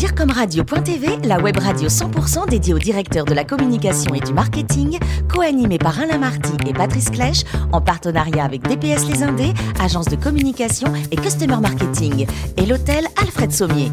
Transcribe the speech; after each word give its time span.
DIRCOMRadio.tv, 0.00 1.18
la 1.24 1.38
web 1.40 1.58
radio 1.58 1.90
100% 1.90 2.48
dédiée 2.48 2.72
aux 2.72 2.78
directeurs 2.78 3.26
de 3.26 3.34
la 3.34 3.44
communication 3.44 4.14
et 4.14 4.20
du 4.20 4.32
marketing, 4.32 4.98
co-animée 5.28 5.76
par 5.76 6.00
Alain 6.00 6.16
Marty 6.16 6.52
et 6.66 6.72
Patrice 6.72 7.10
Clèche, 7.10 7.42
en 7.70 7.82
partenariat 7.82 8.44
avec 8.44 8.62
DPS 8.62 9.06
Les 9.10 9.22
Indés, 9.22 9.52
agence 9.78 10.06
de 10.06 10.16
communication 10.16 10.90
et 11.10 11.16
customer 11.16 11.58
marketing, 11.60 12.26
et 12.56 12.64
l'hôtel 12.64 13.04
Alfred 13.20 13.52
Sommier. 13.52 13.92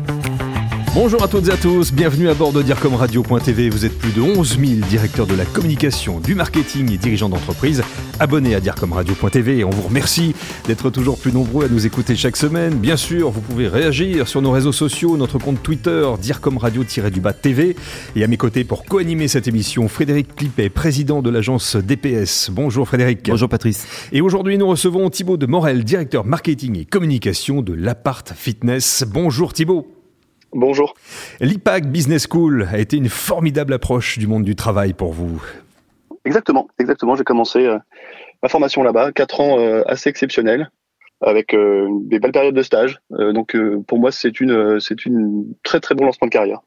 Bonjour 1.00 1.22
à 1.22 1.28
toutes 1.28 1.48
et 1.48 1.52
à 1.52 1.58
tous, 1.58 1.94
bienvenue 1.94 2.28
à 2.28 2.34
bord 2.34 2.52
de 2.52 2.64
DIRCOMRadio.tv. 2.64 3.70
Vous 3.70 3.86
êtes 3.86 3.96
plus 4.00 4.12
de 4.14 4.20
11 4.20 4.58
000 4.60 4.88
directeurs 4.90 5.28
de 5.28 5.36
la 5.36 5.46
communication, 5.46 6.20
du 6.20 6.34
marketing 6.34 6.92
et 6.92 6.98
dirigeants 6.98 7.30
d'entreprise 7.30 7.84
abonnés 8.20 8.56
à 8.56 8.60
DIRCOMRadio.tv 8.60 9.60
et 9.60 9.64
on 9.64 9.70
vous 9.70 9.84
remercie 9.84 10.34
d'être 10.66 10.90
toujours 10.90 11.20
plus 11.20 11.32
nombreux 11.32 11.66
à 11.66 11.70
nous 11.70 11.86
écouter 11.86 12.16
chaque 12.16 12.36
semaine. 12.36 12.74
Bien 12.74 12.98
sûr, 12.98 13.30
vous 13.30 13.42
pouvez 13.42 13.68
réagir 13.68 14.28
sur 14.28 14.42
nos 14.42 14.50
réseaux 14.50 14.72
sociaux, 14.72 15.18
notre 15.18 15.38
compte 15.38 15.62
Twitter, 15.62 16.04
DIRCOMRadio-du-bas 16.20 17.34
TV. 17.34 17.76
Et 18.16 18.24
à 18.24 18.28
mes 18.28 18.38
côtés 18.38 18.64
pour 18.64 18.84
co-animer 18.84 19.28
cette 19.28 19.48
émission, 19.48 19.88
Frédéric 19.88 20.36
Clippet, 20.36 20.72
président 20.72 21.22
de 21.22 21.30
l'agence 21.30 21.76
DPS. 21.76 22.50
Bonjour 22.52 22.88
Frédéric. 22.88 23.20
Bonjour 23.30 23.50
Patrice. 23.50 23.86
Et 24.14 24.22
aujourd'hui, 24.22 24.58
nous 24.58 24.68
recevons 24.68 25.12
Thibaut 25.12 25.38
de 25.38 25.46
Morel, 25.46 25.84
directeur 25.84 26.26
marketing 26.26 26.80
et 26.80 26.86
communication 26.86 27.62
de 27.62 27.74
l'Apart 27.74 28.24
Fitness. 28.36 29.06
Bonjour 29.08 29.54
Thibaut. 29.54 29.97
Bonjour. 30.54 30.96
L'IPAC 31.40 31.88
Business 31.88 32.28
School 32.30 32.68
a 32.72 32.80
été 32.80 32.98
une 32.98 33.10
formidable 33.10 33.74
approche 33.74 34.18
du 34.18 34.28
monde 34.28 34.44
du 34.44 34.56
travail 34.56 34.94
pour 34.94 35.12
vous. 35.12 35.42
Exactement, 36.26 36.68
exactement. 36.80 37.16
J'ai 37.16 37.24
commencé 37.24 37.66
euh, 37.66 37.78
ma 38.44 38.50
formation 38.50 38.84
là-bas, 38.84 39.12
quatre 39.12 39.42
ans 39.42 39.60
euh, 39.60 39.84
assez 39.88 40.10
exceptionnels, 40.10 40.70
avec 41.22 41.54
euh, 41.54 41.88
des 42.04 42.20
belles 42.20 42.32
périodes 42.32 42.56
de 42.56 42.62
stage. 42.62 43.00
donc 43.10 43.56
pour 43.88 44.00
moi, 44.00 44.12
c'est 44.12 44.40
une, 44.40 44.80
c'est 44.80 45.06
une 45.06 45.46
très 45.64 45.80
très 45.80 45.96
bon 45.96 46.06
lancement 46.06 46.28
de 46.28 46.32
carrière. 46.32 46.62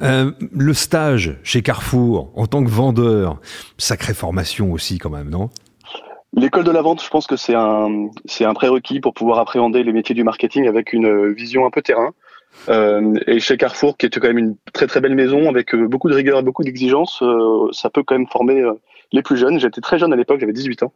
le 0.00 0.72
stage 0.72 1.36
chez 1.42 1.62
Carrefour 1.62 2.32
en 2.34 2.46
tant 2.46 2.64
que 2.64 2.70
vendeur, 2.70 3.40
sacrée 3.78 4.14
formation 4.14 4.72
aussi 4.72 4.98
quand 4.98 5.10
même, 5.10 5.30
non? 5.30 5.50
L'école 6.34 6.64
de 6.64 6.70
la 6.70 6.80
vente, 6.80 7.02
je 7.02 7.10
pense 7.10 7.26
que 7.26 7.36
c'est 7.36 7.54
un, 7.54 8.08
c'est 8.24 8.46
un 8.46 8.54
prérequis 8.54 9.00
pour 9.00 9.12
pouvoir 9.12 9.38
appréhender 9.38 9.82
les 9.82 9.92
métiers 9.92 10.14
du 10.14 10.24
marketing 10.24 10.66
avec 10.66 10.94
une 10.94 11.32
vision 11.34 11.66
un 11.66 11.70
peu 11.70 11.82
terrain. 11.82 12.12
Euh, 12.68 13.14
et 13.26 13.40
chez 13.40 13.56
Carrefour, 13.56 13.96
qui 13.96 14.06
était 14.06 14.20
quand 14.20 14.28
même 14.28 14.38
une 14.38 14.56
très 14.72 14.86
très 14.86 15.00
belle 15.00 15.14
maison 15.14 15.48
avec 15.48 15.74
euh, 15.74 15.88
beaucoup 15.88 16.08
de 16.08 16.14
rigueur 16.14 16.38
et 16.38 16.42
beaucoup 16.42 16.62
d'exigences, 16.62 17.22
euh, 17.22 17.68
ça 17.72 17.90
peut 17.90 18.02
quand 18.02 18.14
même 18.14 18.28
former 18.28 18.62
les 19.12 19.22
plus 19.22 19.36
jeunes. 19.36 19.58
J'étais 19.58 19.80
très 19.80 19.98
jeune 19.98 20.12
à 20.12 20.16
l'époque, 20.16 20.40
j'avais 20.40 20.52
18 20.52 20.84
ans. 20.84 20.92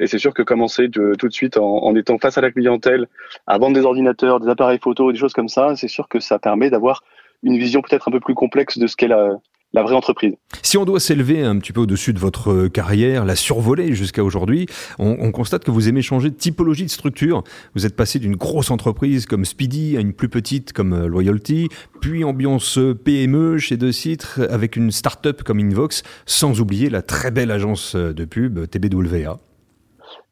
et 0.00 0.06
c'est 0.06 0.18
sûr 0.18 0.32
que 0.32 0.42
commencer 0.42 0.88
tout 0.90 1.28
de 1.28 1.32
suite 1.32 1.58
en, 1.58 1.84
en, 1.84 1.94
étant 1.94 2.18
face 2.18 2.38
à 2.38 2.40
la 2.40 2.50
clientèle, 2.50 3.06
à 3.46 3.58
vendre 3.58 3.74
des 3.74 3.84
ordinateurs, 3.84 4.40
des 4.40 4.48
appareils 4.48 4.78
photo, 4.78 5.12
des 5.12 5.18
choses 5.18 5.34
comme 5.34 5.48
ça, 5.48 5.76
c'est 5.76 5.88
sûr 5.88 6.08
que 6.08 6.20
ça 6.20 6.38
permet 6.38 6.70
d'avoir 6.70 7.02
une 7.42 7.58
vision 7.58 7.82
peut-être 7.82 8.08
un 8.08 8.12
peu 8.12 8.20
plus 8.20 8.34
complexe 8.34 8.78
de 8.78 8.86
ce 8.86 8.96
qu'est 8.96 9.08
la, 9.08 9.38
la 9.72 9.82
vraie 9.82 9.94
entreprise. 9.94 10.34
Si 10.62 10.78
on 10.78 10.84
doit 10.84 11.00
s'élever 11.00 11.42
un 11.42 11.58
petit 11.58 11.72
peu 11.72 11.82
au-dessus 11.82 12.12
de 12.12 12.18
votre 12.18 12.68
carrière, 12.68 13.24
la 13.24 13.36
survoler 13.36 13.94
jusqu'à 13.94 14.24
aujourd'hui, 14.24 14.66
on, 14.98 15.30
constate 15.30 15.62
que 15.62 15.70
vous 15.70 15.88
aimez 15.88 16.02
changer 16.02 16.30
de 16.30 16.34
typologie 16.34 16.84
de 16.84 16.90
structure. 16.90 17.44
Vous 17.74 17.84
êtes 17.84 17.94
passé 17.94 18.18
d'une 18.18 18.36
grosse 18.36 18.70
entreprise 18.70 19.26
comme 19.26 19.44
Speedy 19.44 19.96
à 19.96 20.00
une 20.00 20.14
plus 20.14 20.28
petite 20.28 20.72
comme 20.72 20.92
euh, 20.94 21.06
Loyalty, 21.06 21.68
puis 22.00 22.24
ambiance 22.24 22.78
PME 23.04 23.58
chez 23.58 23.76
De 23.76 23.92
Citre 23.92 24.40
avec 24.50 24.76
une 24.76 24.90
start-up 24.90 25.42
comme 25.42 25.58
Invox, 25.58 26.02
sans 26.24 26.60
oublier 26.60 26.88
la 26.88 27.02
très 27.02 27.30
belle 27.30 27.50
agence 27.50 27.94
de 27.94 28.24
pub 28.24 28.68
TBWA. 28.68 29.38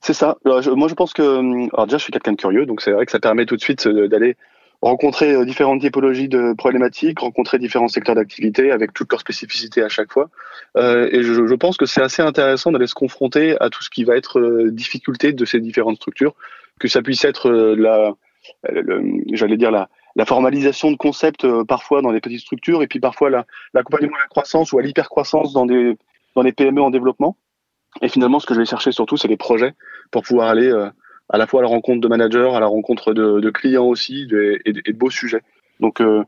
C'est 0.01 0.13
ça. 0.13 0.37
moi, 0.45 0.61
je 0.61 0.95
pense 0.95 1.13
que, 1.13 1.23
hum, 1.23 1.69
alors 1.73 1.87
déjà, 1.87 1.99
je 1.99 2.05
suis 2.05 2.13
quelqu'un 2.13 2.33
de 2.33 2.37
curieux, 2.37 2.67
donc 2.67 2.81
c'est 2.81 2.93
vrai 2.93 3.07
que 3.07 3.13
ça 3.13 3.19
permet 3.19 3.45
tout 3.45 3.57
de 3.57 3.61
suite 3.61 3.87
euh, 3.87 4.09
d'aller 4.09 4.37
rencontrer 4.83 5.33
euh, 5.33 5.45
différentes 5.45 5.81
typologies 5.81 6.29
de 6.29 6.55
problématiques, 6.55 7.21
rencontrer 7.21 7.59
différents 7.59 7.89
secteurs 7.89 8.15
d'activité 8.15 8.71
avec 8.71 8.93
toutes 8.93 9.11
leurs 9.11 9.21
spécificités 9.21 9.83
à 9.83 9.89
chaque 9.89 10.13
fois. 10.13 10.29
Euh, 10.77 11.09
et 11.13 11.23
je, 11.23 11.47
je, 11.47 11.55
pense 11.55 11.77
que 11.77 11.87
c'est 11.87 12.03
assez 12.03 12.23
intéressant 12.23 12.73
d'aller 12.73 12.87
se 12.87 12.95
confronter 12.95 13.57
à 13.61 13.71
tout 13.71 13.83
ce 13.83 13.91
qui 13.91 14.05
va 14.05 14.17
être 14.17 14.39
euh, 14.39 14.71
difficulté 14.71 15.33
de 15.33 15.45
ces 15.45 15.61
différentes 15.61 15.97
structures, 15.97 16.35
que 16.79 16.89
ça 16.89 17.03
puisse 17.03 17.25
être 17.25 17.49
euh, 17.49 17.75
la, 17.77 18.15
j'allais 19.33 19.57
dire 19.57 19.71
la, 19.71 19.89
la 20.15 20.25
formalisation 20.25 20.91
de 20.91 20.97
concepts 20.97 21.47
parfois 21.65 22.03
dans 22.03 22.11
les 22.11 22.21
petites 22.21 22.41
structures 22.41 22.83
et 22.83 22.87
puis 22.87 23.01
parfois 23.01 23.31
l'accompagnement 23.75 24.17
à 24.17 24.21
la 24.21 24.29
croissance 24.29 24.73
ou 24.73 24.79
à 24.79 24.83
l'hypercroissance 24.83 25.53
dans 25.53 25.67
des 25.67 25.97
dans 26.37 26.43
les 26.43 26.53
PME 26.53 26.81
en 26.81 26.91
développement. 26.91 27.37
Et 28.03 28.09
finalement, 28.09 28.39
ce 28.39 28.47
que 28.47 28.55
je 28.55 28.61
vais 28.61 28.67
chercher 28.67 28.93
surtout, 28.93 29.17
c'est 29.17 29.27
les 29.27 29.39
projets 29.39 29.73
pour 30.11 30.23
pouvoir 30.23 30.49
aller 30.49 30.71
à 31.29 31.39
la 31.39 31.47
fois 31.47 31.61
à 31.61 31.63
la 31.63 31.69
rencontre 31.69 32.01
de 32.01 32.09
managers, 32.09 32.51
à 32.55 32.61
la 32.61 32.67
rencontre 32.67 33.13
de, 33.13 33.51
clients 33.51 33.87
aussi 33.87 34.29
et, 34.65 34.73
de, 34.73 34.93
beaux 34.93 35.11
sujets. 35.11 35.43
Donc 35.81 36.01
euh, 36.01 36.23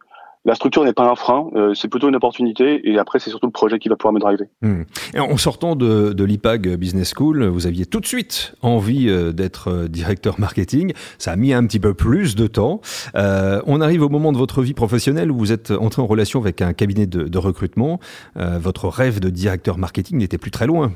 la 0.45 0.55
structure 0.55 0.85
n'est 0.85 0.93
pas 0.93 1.09
un 1.09 1.15
frein, 1.15 1.51
euh, 1.55 1.75
c'est 1.75 1.89
plutôt 1.89 2.09
une 2.09 2.17
opportunité 2.17 2.89
et 2.89 2.99
après 2.99 3.19
c'est 3.19 3.31
surtout 3.31 3.47
le 3.47 3.53
projet 3.53 3.79
qui 3.79 3.89
va 3.89 3.97
pouvoir 3.97 4.13
me 4.13 4.21
driver. 4.21 4.47
Hmm. 4.63 4.83
En 5.17 5.37
sortant 5.37 5.77
de, 5.77 6.23
l'IPAG 6.23 6.77
Business 6.77 7.13
School, 7.17 7.45
vous 7.45 7.67
aviez 7.67 7.87
tout 7.87 8.01
de 8.01 8.07
suite 8.07 8.55
envie 8.63 9.09
euh, 9.09 9.33
d'être 9.33 9.87
directeur 9.89 10.39
marketing. 10.41 10.93
Ça 11.19 11.33
a 11.33 11.37
mis 11.37 11.53
un 11.53 11.67
petit 11.67 11.81
peu 11.81 11.95
plus 11.95 12.35
de 12.35 12.47
temps. 12.47 12.81
On 13.15 13.81
arrive 13.81 14.03
au 14.03 14.09
moment 14.09 14.33
de 14.33 14.39
votre 14.39 14.63
vie 14.63 14.75
professionnelle 14.75 15.31
où 15.31 15.39
vous 15.39 15.53
êtes 15.53 15.71
entré 15.71 16.03
en 16.03 16.07
relation 16.07 16.41
avec 16.41 16.63
un 16.63 16.73
cabinet 16.73 17.07
de 17.07 17.39
recrutement. 17.39 18.01
votre 18.35 18.89
rêve 18.89 19.21
de 19.21 19.31
directeur 19.31 19.79
marketing 19.79 20.19
n'était 20.19 20.39
plus 20.39 20.51
très 20.51 20.67
loin. 20.67 20.93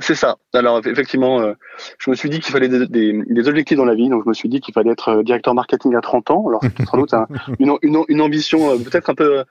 C'est 0.00 0.14
ça. 0.14 0.36
Alors 0.54 0.80
effectivement, 0.86 1.40
euh, 1.40 1.52
je 1.98 2.10
me 2.10 2.16
suis 2.16 2.30
dit 2.30 2.40
qu'il 2.40 2.52
fallait 2.52 2.68
des, 2.68 2.86
des, 2.86 3.22
des, 3.26 3.48
objectifs 3.48 3.76
dans 3.76 3.84
la 3.84 3.94
vie. 3.94 4.08
Donc 4.08 4.24
je 4.24 4.28
me 4.28 4.34
suis 4.34 4.48
dit 4.48 4.60
qu'il 4.60 4.72
fallait 4.74 4.90
être 4.90 5.08
euh, 5.08 5.22
directeur 5.22 5.54
marketing 5.54 5.94
à 5.94 6.00
30 6.00 6.30
ans. 6.30 6.44
Alors 6.48 6.60
c'est 6.62 6.86
sans 6.86 6.98
doute 6.98 7.14
une, 7.58 7.76
une, 7.82 8.04
une, 8.08 8.20
ambition 8.20 8.70
euh, 8.70 8.78
peut-être 8.78 9.10
un 9.10 9.14
peu, 9.14 9.44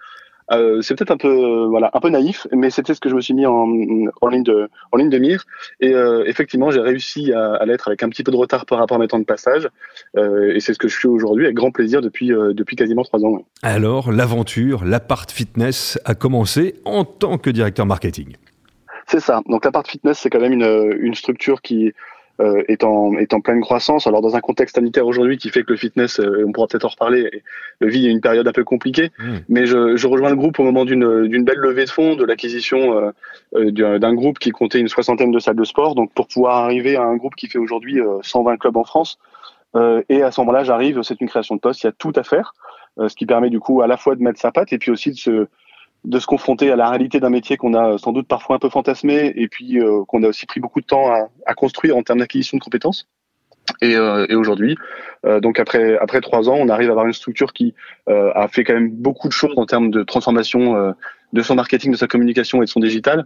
euh, 0.51 0.81
c'est 0.81 0.95
peut-être 0.95 1.11
un 1.11 1.17
peu, 1.17 1.65
voilà, 1.65 1.91
un 1.93 1.99
peu 1.99 2.09
naïf, 2.09 2.47
mais 2.51 2.71
c'était 2.71 2.95
ce 2.95 2.99
que 2.99 3.09
je 3.09 3.15
me 3.15 3.21
suis 3.21 3.35
mis 3.35 3.45
en, 3.45 3.67
en 4.21 4.27
ligne 4.27 4.43
de, 4.43 4.69
en 4.91 4.97
ligne 4.97 5.09
de 5.09 5.19
mire. 5.19 5.43
Et 5.81 5.93
effectivement, 6.25 6.71
j'ai 6.71 6.81
réussi 6.81 7.31
à, 7.31 7.53
à 7.53 7.65
l'être 7.65 7.87
avec 7.87 8.01
un 8.01 8.09
petit 8.09 8.23
peu 8.23 8.31
de 8.31 8.37
retard 8.37 8.65
par 8.65 8.79
rapport 8.79 8.97
à 8.97 8.99
mes 8.99 9.07
temps 9.07 9.19
de 9.19 9.25
passage. 9.25 9.69
et 10.17 10.59
c'est 10.59 10.73
ce 10.73 10.79
que 10.79 10.87
je 10.87 10.97
suis 10.97 11.07
aujourd'hui 11.07 11.45
avec 11.45 11.55
grand 11.55 11.71
plaisir 11.71 12.01
depuis 12.01 12.29
depuis 12.29 12.75
quasiment 12.75 13.03
trois 13.03 13.23
ans. 13.23 13.43
Alors 13.61 14.11
l'aventure, 14.11 14.83
l'appart 14.83 15.31
fitness 15.31 15.99
a 16.05 16.15
commencé 16.15 16.75
en 16.85 17.05
tant 17.05 17.37
que 17.37 17.51
directeur 17.51 17.85
marketing. 17.85 18.35
C'est 19.09 19.19
ça. 19.19 19.41
Donc 19.47 19.65
la 19.65 19.71
part 19.71 19.87
fitness, 19.87 20.19
c'est 20.19 20.29
quand 20.29 20.39
même 20.39 20.53
une, 20.53 20.97
une 20.99 21.15
structure 21.15 21.63
qui 21.63 21.93
euh, 22.41 22.63
est, 22.67 22.83
en, 22.83 23.17
est 23.17 23.33
en 23.33 23.41
pleine 23.41 23.59
croissance. 23.59 24.05
Alors 24.05 24.21
dans 24.21 24.35
un 24.35 24.39
contexte 24.39 24.75
sanitaire 24.75 25.07
aujourd'hui 25.07 25.37
qui 25.37 25.49
fait 25.49 25.63
que 25.63 25.71
le 25.71 25.77
fitness, 25.77 26.19
euh, 26.19 26.45
on 26.47 26.51
pourra 26.51 26.67
peut-être 26.67 26.85
en 26.85 26.89
reparler, 26.89 27.43
vit 27.81 28.05
une 28.05 28.21
période 28.21 28.47
un 28.47 28.51
peu 28.51 28.63
compliquée. 28.63 29.09
Mmh. 29.17 29.37
Mais 29.49 29.65
je, 29.65 29.95
je, 29.95 30.07
rejoins 30.07 30.29
le 30.29 30.35
groupe 30.35 30.59
au 30.59 30.63
moment 30.63 30.85
d'une 30.85 31.43
belle 31.43 31.57
levée 31.57 31.85
de 31.85 31.89
fonds, 31.89 32.15
de 32.15 32.23
l'acquisition 32.23 32.97
euh, 32.97 33.11
euh 33.55 33.99
d'un 33.99 34.13
groupe 34.13 34.37
qui 34.37 34.51
comptait 34.51 34.79
une 34.79 34.87
soixantaine 34.87 35.31
de 35.31 35.39
salles 35.39 35.55
de 35.55 35.63
sport. 35.63 35.95
Donc 35.95 36.13
pour 36.13 36.27
pouvoir 36.27 36.63
arriver 36.63 36.95
à 36.95 37.01
un 37.01 37.15
groupe 37.15 37.35
qui 37.35 37.47
fait 37.47 37.59
aujourd'hui 37.59 37.99
120 38.21 38.57
clubs 38.57 38.77
en 38.77 38.83
France. 38.83 39.17
et 40.07 40.21
à 40.21 40.31
ce 40.31 40.39
moment-là, 40.41 40.63
j'arrive, 40.63 41.01
c'est 41.01 41.19
une 41.19 41.27
création 41.27 41.55
de 41.55 41.59
poste, 41.59 41.81
il 41.83 41.87
y 41.87 41.89
a 41.89 41.93
tout 41.93 42.13
à 42.15 42.21
faire. 42.21 42.53
ce 42.99 43.15
qui 43.15 43.25
permet 43.25 43.49
du 43.49 43.59
coup 43.59 43.81
à 43.81 43.87
la 43.87 43.97
fois 43.97 44.15
de 44.15 44.21
mettre 44.21 44.39
sa 44.39 44.51
patte 44.51 44.71
et 44.71 44.77
puis 44.77 44.91
aussi 44.91 45.09
de 45.11 45.17
se 45.17 45.47
de 46.05 46.19
se 46.19 46.25
confronter 46.25 46.71
à 46.71 46.75
la 46.75 46.89
réalité 46.89 47.19
d'un 47.19 47.29
métier 47.29 47.57
qu'on 47.57 47.73
a 47.73 47.97
sans 47.97 48.11
doute 48.11 48.27
parfois 48.27 48.55
un 48.55 48.59
peu 48.59 48.69
fantasmé 48.69 49.33
et 49.35 49.47
puis 49.47 49.79
euh, 49.79 50.03
qu'on 50.07 50.23
a 50.23 50.27
aussi 50.27 50.45
pris 50.45 50.59
beaucoup 50.59 50.81
de 50.81 50.85
temps 50.85 51.11
à, 51.11 51.29
à 51.45 51.53
construire 51.53 51.97
en 51.97 52.03
termes 52.03 52.19
d'acquisition 52.19 52.57
de 52.57 52.63
compétences. 52.63 53.07
Et, 53.81 53.95
euh, 53.95 54.25
et 54.29 54.35
aujourd'hui, 54.35 54.77
euh, 55.25 55.39
donc 55.39 55.59
après 55.59 55.97
après 55.99 56.21
trois 56.21 56.49
ans, 56.49 56.57
on 56.59 56.69
arrive 56.69 56.89
à 56.89 56.91
avoir 56.91 57.05
une 57.05 57.13
structure 57.13 57.53
qui 57.53 57.75
euh, 58.09 58.31
a 58.33 58.47
fait 58.47 58.63
quand 58.63 58.73
même 58.73 58.89
beaucoup 58.89 59.27
de 59.27 59.33
choses 59.33 59.53
en 59.57 59.65
termes 59.65 59.91
de 59.91 60.01
transformation 60.01 60.75
euh, 60.75 60.91
de 61.33 61.41
son 61.43 61.53
marketing, 61.53 61.91
de 61.91 61.97
sa 61.97 62.07
communication 62.07 62.63
et 62.63 62.65
de 62.65 62.69
son 62.69 62.79
digital, 62.79 63.25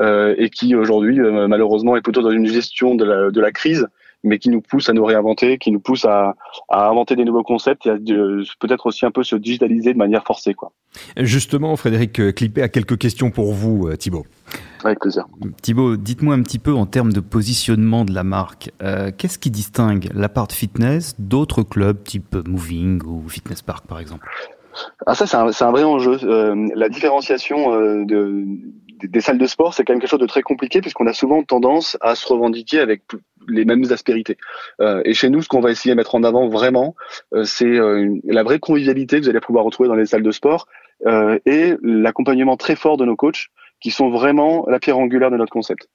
et 0.00 0.48
qui 0.48 0.74
aujourd'hui 0.74 1.18
malheureusement 1.20 1.96
est 1.96 2.00
plutôt 2.00 2.22
dans 2.22 2.30
une 2.30 2.46
gestion 2.46 2.94
de 2.94 3.04
la, 3.04 3.30
de 3.30 3.40
la 3.42 3.52
crise 3.52 3.88
mais 4.22 4.38
qui 4.38 4.48
nous 4.50 4.60
pousse 4.60 4.88
à 4.88 4.92
nous 4.92 5.04
réinventer, 5.04 5.58
qui 5.58 5.70
nous 5.70 5.80
pousse 5.80 6.04
à, 6.04 6.34
à 6.68 6.88
inventer 6.88 7.16
des 7.16 7.24
nouveaux 7.24 7.42
concepts 7.42 7.86
et 7.86 7.90
à 7.90 7.96
peut-être 8.60 8.86
aussi 8.86 9.04
un 9.06 9.10
peu 9.10 9.22
se 9.22 9.36
digitaliser 9.36 9.92
de 9.92 9.98
manière 9.98 10.24
forcée. 10.24 10.54
Quoi. 10.54 10.72
Justement, 11.16 11.76
Frédéric 11.76 12.34
Clippé 12.34 12.62
a 12.62 12.68
quelques 12.68 12.98
questions 12.98 13.30
pour 13.30 13.52
vous, 13.52 13.88
euh, 13.88 13.96
Thibault. 13.96 14.26
Avec 14.84 15.00
plaisir. 15.00 15.26
Thibault, 15.62 15.96
dites-moi 15.96 16.34
un 16.34 16.42
petit 16.42 16.58
peu 16.58 16.72
en 16.74 16.86
termes 16.86 17.12
de 17.12 17.20
positionnement 17.20 18.04
de 18.04 18.12
la 18.12 18.24
marque, 18.24 18.70
euh, 18.82 19.10
qu'est-ce 19.16 19.38
qui 19.38 19.50
distingue 19.50 20.08
l'appart 20.14 20.52
fitness 20.52 21.14
d'autres 21.18 21.62
clubs 21.62 22.02
type 22.02 22.36
Moving 22.46 23.02
ou 23.04 23.28
Fitness 23.28 23.62
Park 23.62 23.86
par 23.86 24.00
exemple? 24.00 24.28
Ah 25.06 25.14
ça 25.14 25.26
c'est 25.26 25.36
un, 25.36 25.48
un, 25.48 25.70
vrai 25.70 25.84
enjeu. 25.84 26.18
Euh, 26.22 26.68
la 26.74 26.88
différenciation 26.88 27.74
euh, 27.74 28.04
de, 28.04 28.44
des 29.02 29.20
salles 29.20 29.38
de 29.38 29.46
sport, 29.46 29.74
c'est 29.74 29.84
quand 29.84 29.92
même 29.92 30.00
quelque 30.00 30.10
chose 30.10 30.20
de 30.20 30.26
très 30.26 30.42
compliqué 30.42 30.80
puisqu'on 30.80 31.06
a 31.06 31.12
souvent 31.12 31.42
tendance 31.42 31.96
à 32.00 32.14
se 32.14 32.26
revendiquer 32.26 32.80
avec 32.80 33.02
les 33.48 33.64
mêmes 33.64 33.84
aspérités. 33.90 34.36
Euh, 34.80 35.02
et 35.04 35.14
chez 35.14 35.28
nous, 35.28 35.42
ce 35.42 35.48
qu'on 35.48 35.60
va 35.60 35.70
essayer 35.70 35.94
de 35.94 35.96
mettre 35.96 36.14
en 36.14 36.24
avant 36.24 36.48
vraiment, 36.48 36.94
euh, 37.34 37.44
c'est 37.44 37.66
euh, 37.66 38.18
la 38.24 38.42
vraie 38.42 38.58
convivialité 38.58 39.18
que 39.18 39.24
vous 39.24 39.30
allez 39.30 39.40
pouvoir 39.40 39.64
retrouver 39.64 39.88
dans 39.88 39.94
les 39.94 40.06
salles 40.06 40.22
de 40.22 40.30
sport 40.30 40.66
euh, 41.06 41.38
et 41.46 41.74
l'accompagnement 41.82 42.56
très 42.56 42.76
fort 42.76 42.96
de 42.96 43.04
nos 43.04 43.16
coachs 43.16 43.48
qui 43.80 43.90
sont 43.90 44.10
vraiment 44.10 44.64
la 44.68 44.78
pierre 44.78 44.98
angulaire 44.98 45.30
de 45.30 45.36
notre 45.36 45.52
concept. 45.52 45.88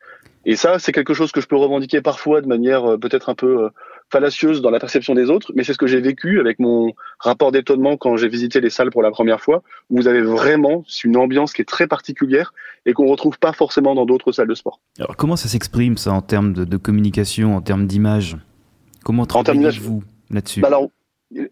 Et 0.45 0.55
ça, 0.55 0.79
c'est 0.79 0.91
quelque 0.91 1.13
chose 1.13 1.31
que 1.31 1.41
je 1.41 1.47
peux 1.47 1.55
revendiquer 1.55 2.01
parfois 2.01 2.41
de 2.41 2.47
manière 2.47 2.97
peut-être 2.99 3.29
un 3.29 3.35
peu 3.35 3.69
fallacieuse 4.09 4.61
dans 4.61 4.69
la 4.69 4.79
perception 4.79 5.15
des 5.15 5.29
autres, 5.29 5.51
mais 5.55 5.63
c'est 5.63 5.73
ce 5.73 5.77
que 5.77 5.87
j'ai 5.87 5.99
vécu 5.99 6.39
avec 6.39 6.59
mon 6.59 6.93
rapport 7.19 7.51
d'étonnement 7.51 7.97
quand 7.97 8.17
j'ai 8.17 8.27
visité 8.27 8.61
les 8.61 8.69
salles 8.69 8.89
pour 8.89 9.01
la 9.01 9.11
première 9.11 9.41
fois, 9.41 9.63
où 9.89 9.97
vous 9.97 10.07
avez 10.07 10.21
vraiment 10.21 10.83
une 11.03 11.17
ambiance 11.17 11.53
qui 11.53 11.61
est 11.61 11.65
très 11.65 11.87
particulière 11.87 12.53
et 12.85 12.93
qu'on 12.93 13.07
retrouve 13.07 13.37
pas 13.37 13.53
forcément 13.53 13.95
dans 13.95 14.05
d'autres 14.05 14.31
salles 14.31 14.47
de 14.47 14.55
sport. 14.55 14.79
Alors 14.99 15.15
comment 15.17 15.35
ça 15.35 15.49
s'exprime 15.49 15.97
ça 15.97 16.13
en 16.13 16.21
termes 16.21 16.53
de, 16.53 16.77
communication, 16.77 17.55
en 17.55 17.61
termes 17.61 17.85
d'image? 17.85 18.37
Comment 19.03 19.25
travaillez-vous 19.25 20.03
là-dessus? 20.29 20.61
Bah 20.61 20.69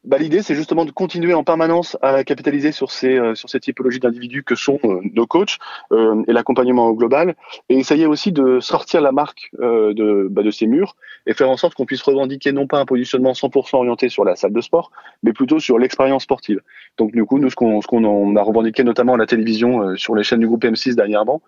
bah, 0.05 0.17
l'idée, 0.17 0.41
c'est 0.41 0.55
justement 0.55 0.85
de 0.85 0.91
continuer 0.91 1.33
en 1.33 1.43
permanence 1.43 1.97
à 2.01 2.23
capitaliser 2.23 2.71
sur 2.71 2.91
ces 2.91 3.17
euh, 3.17 3.35
sur 3.35 3.49
ces 3.49 3.59
typologies 3.59 3.99
d'individus 3.99 4.43
que 4.43 4.55
sont 4.55 4.79
euh, 4.85 5.01
nos 5.13 5.27
coachs 5.27 5.57
euh, 5.91 6.23
et 6.29 6.33
l'accompagnement 6.33 6.93
global, 6.93 7.35
et 7.67 7.77
essayer 7.77 8.05
aussi 8.05 8.31
de 8.31 8.61
sortir 8.61 9.01
la 9.01 9.11
marque 9.11 9.51
de 9.59 10.27
bah, 10.31 10.43
de 10.43 10.51
ces 10.51 10.65
murs 10.65 10.95
et 11.27 11.33
faire 11.33 11.49
en 11.49 11.57
sorte 11.57 11.73
qu'on 11.73 11.85
puisse 11.85 12.01
revendiquer 12.03 12.53
non 12.53 12.67
pas 12.67 12.79
un 12.79 12.85
positionnement 12.85 13.33
100% 13.33 13.75
orienté 13.75 14.07
sur 14.07 14.23
la 14.23 14.37
salle 14.37 14.53
de 14.53 14.61
sport, 14.61 14.91
mais 15.23 15.33
plutôt 15.33 15.59
sur 15.59 15.77
l'expérience 15.77 16.23
sportive. 16.23 16.61
Donc 16.97 17.11
du 17.11 17.25
coup, 17.25 17.37
nous 17.37 17.49
ce 17.49 17.55
qu'on 17.55 17.81
ce 17.81 17.87
qu'on 17.87 18.35
a 18.37 18.41
revendiqué 18.41 18.85
notamment 18.85 19.15
à 19.15 19.17
la 19.17 19.25
télévision 19.25 19.97
sur 19.97 20.15
les 20.15 20.23
chaînes 20.23 20.39
du 20.39 20.47
groupe 20.47 20.63
M6 20.63 20.95
dernièrement, 20.95 21.41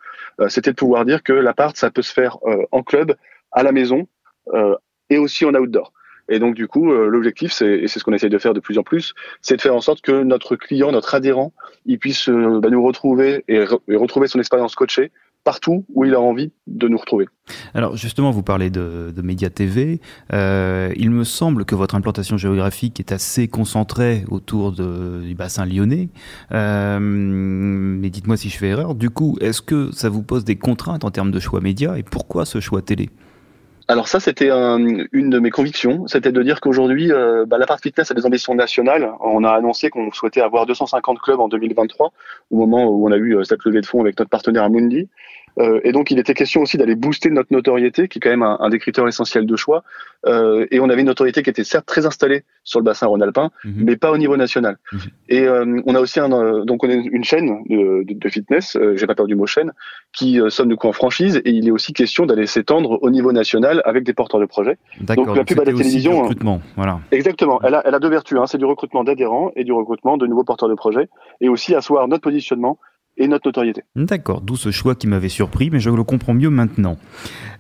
c'était 0.49 0.71
de 0.71 0.75
pouvoir 0.75 1.05
dire 1.05 1.23
que 1.23 1.31
l'appart 1.31 1.77
ça 1.77 1.91
peut 1.91 2.01
se 2.01 2.11
faire 2.11 2.39
en 2.71 2.83
club, 2.83 3.15
à 3.53 3.63
la 3.63 3.71
maison 3.71 4.05
et 5.09 5.17
aussi 5.17 5.45
en 5.45 5.53
outdoor. 5.53 5.93
Et 6.29 6.39
donc 6.39 6.55
du 6.55 6.67
coup, 6.67 6.91
euh, 6.91 7.07
l'objectif, 7.07 7.51
c'est, 7.51 7.79
et 7.79 7.87
c'est 7.87 7.99
ce 7.99 8.03
qu'on 8.03 8.13
essaye 8.13 8.29
de 8.29 8.37
faire 8.37 8.53
de 8.53 8.59
plus 8.59 8.77
en 8.77 8.83
plus, 8.83 9.13
c'est 9.41 9.55
de 9.55 9.61
faire 9.61 9.75
en 9.75 9.81
sorte 9.81 10.01
que 10.01 10.23
notre 10.23 10.55
client, 10.55 10.91
notre 10.91 11.15
adhérent, 11.15 11.53
il 11.85 11.99
puisse 11.99 12.29
euh, 12.29 12.59
bah, 12.59 12.69
nous 12.69 12.83
retrouver 12.83 13.43
et, 13.47 13.63
retrouver 13.95 14.27
son 14.27 14.39
expérience 14.39 14.75
coachée 14.75 15.11
partout 15.43 15.85
où 15.93 16.03
il 16.03 16.13
a 16.13 16.19
envie 16.19 16.51
de 16.67 16.89
nous 16.89 16.97
retrouver. 16.97 17.25
Alors 17.73 17.95
justement, 17.95 18.31
vous 18.31 18.43
parlez 18.43 18.69
de, 18.69 19.13
de 19.15 19.21
Média 19.21 19.49
TV. 19.49 20.01
Euh, 20.33 20.91
il 20.97 21.09
me 21.09 21.23
semble 21.23 21.63
que 21.63 21.73
votre 21.73 21.95
implantation 21.95 22.35
géographique 22.35 22.99
est 22.99 23.13
assez 23.13 23.47
concentrée 23.47 24.25
autour 24.29 24.73
du 24.73 25.35
bassin 25.35 25.65
lyonnais. 25.65 26.09
Mais 26.51 28.09
dites-moi 28.09 28.35
si 28.35 28.49
je 28.49 28.57
fais 28.57 28.67
erreur. 28.67 28.93
Du 28.93 29.09
coup, 29.09 29.37
est-ce 29.39 29.61
que 29.61 29.89
ça 29.93 30.09
vous 30.09 30.21
pose 30.21 30.43
des 30.43 30.57
contraintes 30.57 31.05
en 31.05 31.11
termes 31.11 31.31
de 31.31 31.39
choix 31.39 31.61
média 31.61 31.97
et 31.97 32.03
pourquoi 32.03 32.43
ce 32.43 32.59
choix 32.59 32.81
télé? 32.81 33.09
Alors 33.89 34.09
ça, 34.09 34.19
c'était 34.19 34.49
une 34.49 35.29
de 35.29 35.39
mes 35.39 35.49
convictions, 35.49 36.07
c'était 36.07 36.33
de 36.33 36.43
dire 36.43 36.59
qu'aujourd'hui, 36.59 37.13
euh, 37.13 37.45
bah, 37.45 37.57
la 37.57 37.65
part 37.65 37.79
fitness 37.79 38.11
a 38.11 38.13
des 38.13 38.25
ambitions 38.25 38.53
nationales. 38.53 39.13
On 39.21 39.45
a 39.45 39.51
annoncé 39.51 39.89
qu'on 39.89 40.11
souhaitait 40.11 40.41
avoir 40.41 40.65
250 40.65 41.19
clubs 41.19 41.39
en 41.39 41.47
2023, 41.47 42.11
au 42.51 42.55
moment 42.57 42.85
où 42.85 43.07
on 43.07 43.11
a 43.13 43.17
eu 43.17 43.37
euh, 43.37 43.45
cette 43.45 43.63
levée 43.63 43.79
de 43.79 43.85
fonds 43.85 44.01
avec 44.01 44.19
notre 44.19 44.29
partenaire 44.29 44.63
Amundi. 44.63 45.07
Euh, 45.59 45.79
et 45.83 45.91
donc, 45.91 46.11
il 46.11 46.19
était 46.19 46.33
question 46.33 46.61
aussi 46.61 46.77
d'aller 46.77 46.95
booster 46.95 47.29
notre 47.29 47.51
notoriété, 47.51 48.07
qui 48.07 48.19
est 48.19 48.21
quand 48.21 48.29
même 48.29 48.43
un, 48.43 48.69
des 48.69 48.79
critères 48.79 49.07
essentiels 49.07 49.45
de 49.45 49.55
choix. 49.55 49.83
Euh, 50.25 50.65
et 50.71 50.79
on 50.79 50.89
avait 50.89 51.01
une 51.01 51.07
notoriété 51.07 51.43
qui 51.43 51.49
était 51.49 51.63
certes 51.63 51.85
très 51.85 52.05
installée 52.05 52.43
sur 52.63 52.79
le 52.79 52.83
bassin 52.83 53.07
rhône-alpin, 53.07 53.51
mhm. 53.63 53.83
mais 53.85 53.95
pas 53.95 54.11
au 54.11 54.17
niveau 54.17 54.37
national. 54.37 54.77
Mhm. 54.91 54.99
Et 55.29 55.43
euh, 55.43 55.81
on 55.85 55.95
a 55.95 55.99
aussi 55.99 56.19
un, 56.19 56.29
donc 56.65 56.83
on 56.83 56.89
est 56.89 56.95
une 56.95 57.23
chaîne 57.23 57.63
de, 57.69 58.03
de, 58.03 58.13
de 58.13 58.29
fitness, 58.29 58.77
j'ai 58.95 59.07
pas 59.07 59.15
peur 59.15 59.27
du 59.27 59.35
mot 59.35 59.45
chaîne, 59.45 59.71
qui 60.13 60.39
sonne 60.49 60.69
du 60.69 60.75
coup 60.75 60.87
en 60.87 60.91
franchise. 60.91 61.41
Et 61.45 61.51
il 61.51 61.67
est 61.67 61.71
aussi 61.71 61.93
question 61.93 62.25
d'aller 62.25 62.45
s'étendre 62.45 62.99
au 63.01 63.09
niveau 63.09 63.31
national 63.31 63.81
avec 63.85 64.03
des 64.03 64.13
porteurs 64.13 64.39
de 64.39 64.45
projets. 64.45 64.77
Donc 65.01 65.35
la 65.35 65.43
pub 65.43 65.59
à 65.59 65.65
la 65.65 65.71
télévision, 65.71 66.21
recrutement, 66.21 66.61
voilà. 66.75 66.99
Exactement. 67.11 67.59
Elle 67.63 67.75
a, 67.75 67.83
elle 67.85 67.95
a 67.95 67.99
deux 67.99 68.09
vertus. 68.09 68.37
Hein. 68.39 68.47
C'est 68.47 68.57
du 68.57 68.65
recrutement 68.65 69.03
d'adhérents 69.03 69.51
et 69.55 69.63
du 69.63 69.71
recrutement 69.71 70.17
de 70.17 70.27
nouveaux 70.27 70.43
porteurs 70.43 70.69
de 70.69 70.75
projets, 70.75 71.09
et 71.41 71.49
aussi 71.49 71.75
asseoir 71.75 72.07
notre 72.07 72.23
positionnement 72.23 72.77
et 73.17 73.27
notre 73.27 73.47
notoriété. 73.47 73.83
D'accord, 73.95 74.41
d'où 74.41 74.55
ce 74.55 74.71
choix 74.71 74.95
qui 74.95 75.07
m'avait 75.07 75.29
surpris, 75.29 75.69
mais 75.69 75.79
je 75.79 75.89
le 75.89 76.03
comprends 76.03 76.33
mieux 76.33 76.49
maintenant. 76.49 76.97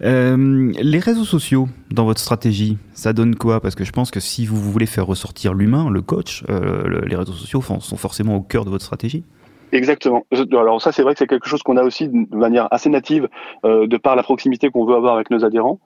Euh, 0.03 0.71
les 0.79 0.99
réseaux 0.99 1.25
sociaux 1.25 1.67
dans 1.91 2.05
votre 2.05 2.19
stratégie, 2.19 2.77
ça 2.93 3.13
donne 3.13 3.35
quoi? 3.35 3.59
Parce 3.59 3.75
que 3.75 3.83
je 3.83 3.91
pense 3.91 4.11
que 4.11 4.19
si 4.19 4.45
vous 4.45 4.57
voulez 4.57 4.85
faire 4.85 5.05
ressortir 5.05 5.53
l'humain, 5.53 5.89
le 5.89 6.01
coach, 6.01 6.43
euh, 6.49 7.01
les 7.05 7.15
réseaux 7.15 7.33
sociaux 7.33 7.61
sont 7.61 7.97
forcément 7.97 8.35
au 8.35 8.41
cœur 8.41 8.65
de 8.65 8.69
votre 8.69 8.85
stratégie. 8.85 9.23
Exactement. 9.71 10.25
Alors 10.51 10.81
ça, 10.81 10.91
c'est 10.91 11.03
vrai 11.03 11.13
que 11.13 11.19
c'est 11.19 11.27
quelque 11.27 11.47
chose 11.47 11.61
qu'on 11.63 11.77
a 11.77 11.83
aussi 11.83 12.07
de 12.07 12.35
manière 12.35 12.67
assez 12.71 12.89
native, 12.89 13.27
euh, 13.65 13.87
de 13.87 13.97
par 13.97 14.15
la 14.15 14.23
proximité 14.23 14.69
qu'on 14.69 14.85
veut 14.85 14.95
avoir 14.95 15.15
avec 15.15 15.29
nos 15.29 15.43
adhérents. 15.43 15.79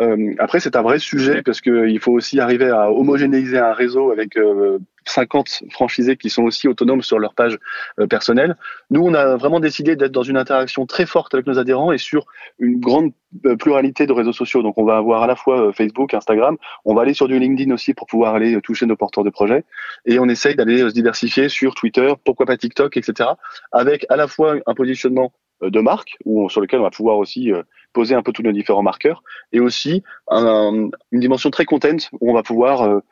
Euh, 0.00 0.34
après, 0.38 0.60
c'est 0.60 0.76
un 0.76 0.82
vrai 0.82 0.98
sujet 0.98 1.42
parce 1.42 1.60
qu'il 1.60 1.98
faut 2.00 2.12
aussi 2.12 2.40
arriver 2.40 2.68
à 2.68 2.90
homogénéiser 2.90 3.58
un 3.58 3.72
réseau 3.72 4.10
avec 4.10 4.36
euh, 4.36 4.78
50 5.08 5.64
franchisés 5.70 6.16
qui 6.16 6.30
sont 6.30 6.42
aussi 6.42 6.68
autonomes 6.68 7.02
sur 7.02 7.18
leur 7.18 7.34
page 7.34 7.58
euh, 7.98 8.06
personnelle. 8.06 8.56
Nous, 8.90 9.00
on 9.00 9.14
a 9.14 9.36
vraiment 9.36 9.60
décidé 9.60 9.96
d'être 9.96 10.12
dans 10.12 10.22
une 10.22 10.36
interaction 10.36 10.86
très 10.86 11.06
forte 11.06 11.34
avec 11.34 11.46
nos 11.46 11.58
adhérents 11.58 11.92
et 11.92 11.98
sur 11.98 12.26
une 12.58 12.80
grande 12.80 13.12
euh, 13.46 13.56
pluralité 13.56 14.06
de 14.06 14.12
réseaux 14.12 14.32
sociaux. 14.32 14.62
Donc, 14.62 14.78
on 14.78 14.84
va 14.84 14.96
avoir 14.96 15.22
à 15.22 15.26
la 15.26 15.36
fois 15.36 15.68
euh, 15.68 15.72
Facebook, 15.72 16.14
Instagram, 16.14 16.56
on 16.84 16.94
va 16.94 17.02
aller 17.02 17.14
sur 17.14 17.28
du 17.28 17.38
LinkedIn 17.38 17.72
aussi 17.72 17.94
pour 17.94 18.06
pouvoir 18.06 18.34
aller 18.34 18.60
toucher 18.60 18.86
nos 18.86 18.96
porteurs 18.96 19.24
de 19.24 19.30
projets. 19.30 19.64
Et 20.06 20.18
on 20.18 20.28
essaye 20.28 20.54
d'aller 20.54 20.78
se 20.78 20.94
diversifier 20.94 21.48
sur 21.48 21.74
Twitter, 21.74 22.12
pourquoi 22.24 22.46
pas 22.46 22.56
TikTok, 22.56 22.96
etc. 22.96 23.30
Avec 23.72 24.06
à 24.08 24.16
la 24.16 24.28
fois 24.28 24.56
un 24.66 24.74
positionnement 24.74 25.32
de 25.60 25.80
marque 25.80 26.16
où, 26.24 26.48
sur 26.48 26.60
lequel 26.60 26.78
on 26.78 26.84
va 26.84 26.90
pouvoir 26.90 27.18
aussi 27.18 27.50
poser 27.92 28.14
un 28.14 28.22
peu 28.22 28.30
tous 28.30 28.42
nos 28.42 28.52
différents 28.52 28.84
marqueurs 28.84 29.24
et 29.52 29.58
aussi 29.58 30.04
une 30.30 30.90
dimension 31.12 31.50
très 31.50 31.64
content 31.64 31.96
où 32.20 32.30
on 32.30 32.34
va 32.34 32.44
pouvoir 32.44 33.02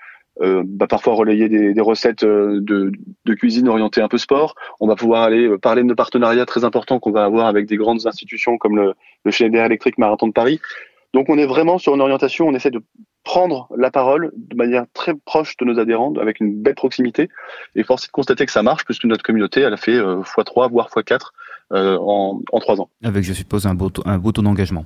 euh, 0.43 0.63
bah, 0.67 0.87
parfois 0.87 1.15
relayer 1.15 1.49
des, 1.49 1.73
des 1.73 1.81
recettes 1.81 2.23
euh, 2.23 2.61
de, 2.61 2.93
de, 3.25 3.35
cuisine 3.35 3.69
orientées 3.69 4.03
un 4.03 4.09
peu 4.09 4.19
sport. 4.19 4.55
On 4.81 4.87
va 4.87 4.95
pouvoir 4.95 5.23
aller 5.23 5.49
euh, 5.49 5.59
parler 5.59 5.83
de 5.83 5.89
nos 5.89 5.95
partenariats 5.95 6.45
très 6.45 6.65
importants 6.65 6.99
qu'on 6.99 7.11
va 7.11 7.25
avoir 7.25 7.47
avec 7.47 7.67
des 7.67 7.77
grandes 7.77 8.07
institutions 8.07 8.59
comme 8.59 8.77
le, 8.77 8.95
le 9.25 9.31
Schneider 9.31 9.65
Electric 9.65 9.97
Marathon 9.97 10.27
de 10.27 10.33
Paris. 10.33 10.61
Donc 11.15 11.31
on 11.31 11.39
est 11.39 11.47
vraiment 11.47 11.79
sur 11.79 11.95
une 11.95 12.03
orientation, 12.03 12.47
on 12.47 12.55
essaie 12.55 12.71
de 12.71 12.83
prendre 13.25 13.69
la 13.77 13.91
parole 13.91 14.31
de 14.37 14.57
manière 14.57 14.85
très 14.93 15.15
proche 15.15 15.57
de 15.57 15.65
nos 15.65 15.79
adhérents, 15.79 16.13
avec 16.21 16.41
une 16.41 16.63
belle 16.63 16.75
proximité. 16.75 17.29
Et 17.75 17.83
force 17.83 18.05
est 18.05 18.09
de 18.09 18.13
constater 18.13 18.45
que 18.47 18.53
ça 18.53 18.63
marche, 18.63 18.85
puisque 18.85 19.05
notre 19.05 19.23
communauté, 19.23 19.63
elle 19.63 19.73
a 19.73 19.79
fait 19.79 19.99
x3, 19.99 20.71
voire 20.71 20.89
x4 20.89 21.31
euh, 21.73 21.99
en, 22.01 22.41
en 22.53 22.61
3 22.61 22.81
ans. 22.81 22.89
Avec, 23.03 23.25
je 23.25 23.33
suppose, 23.33 23.67
un 23.67 23.75
beau, 23.75 23.91
un 24.05 24.19
beau 24.19 24.31
taux 24.31 24.43
d'engagement. 24.43 24.85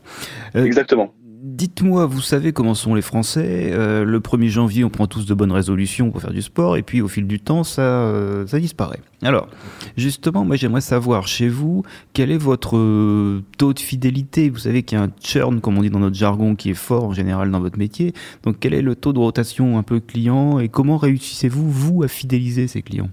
Exactement. 0.54 1.12
Dites-moi, 1.42 2.04
vous 2.04 2.20
savez 2.20 2.52
comment 2.52 2.74
sont 2.74 2.94
les 2.94 3.00
Français 3.00 3.70
euh, 3.72 4.04
Le 4.04 4.20
1er 4.20 4.48
janvier, 4.48 4.84
on 4.84 4.90
prend 4.90 5.06
tous 5.06 5.24
de 5.24 5.32
bonnes 5.32 5.52
résolutions 5.52 6.10
pour 6.10 6.20
faire 6.20 6.34
du 6.34 6.42
sport, 6.42 6.76
et 6.76 6.82
puis 6.82 7.00
au 7.00 7.08
fil 7.08 7.26
du 7.26 7.40
temps, 7.40 7.64
ça, 7.64 7.80
euh, 7.80 8.46
ça 8.46 8.60
disparaît. 8.60 9.00
Alors, 9.22 9.48
justement, 9.96 10.44
moi 10.44 10.56
j'aimerais 10.56 10.82
savoir 10.82 11.26
chez 11.26 11.48
vous, 11.48 11.82
quel 12.12 12.30
est 12.30 12.36
votre 12.36 12.76
euh, 12.76 13.42
taux 13.56 13.72
de 13.72 13.78
fidélité? 13.78 14.50
Vous 14.50 14.58
savez 14.58 14.82
qu'il 14.82 14.98
y 14.98 15.00
a 15.00 15.04
un 15.04 15.10
churn, 15.24 15.62
comme 15.62 15.78
on 15.78 15.82
dit 15.82 15.88
dans 15.88 16.00
notre 16.00 16.16
jargon, 16.16 16.56
qui 16.56 16.68
est 16.68 16.74
fort 16.74 17.04
en 17.04 17.14
général 17.14 17.50
dans 17.50 17.60
votre 17.60 17.78
métier. 17.78 18.12
Donc, 18.42 18.56
quel 18.60 18.74
est 18.74 18.82
le 18.82 18.94
taux 18.94 19.14
de 19.14 19.18
rotation 19.18 19.78
un 19.78 19.82
peu 19.82 19.98
client, 19.98 20.58
et 20.58 20.68
comment 20.68 20.98
réussissez-vous, 20.98 21.70
vous, 21.70 22.02
à 22.02 22.08
fidéliser 22.08 22.68
ces 22.68 22.82
clients? 22.82 23.08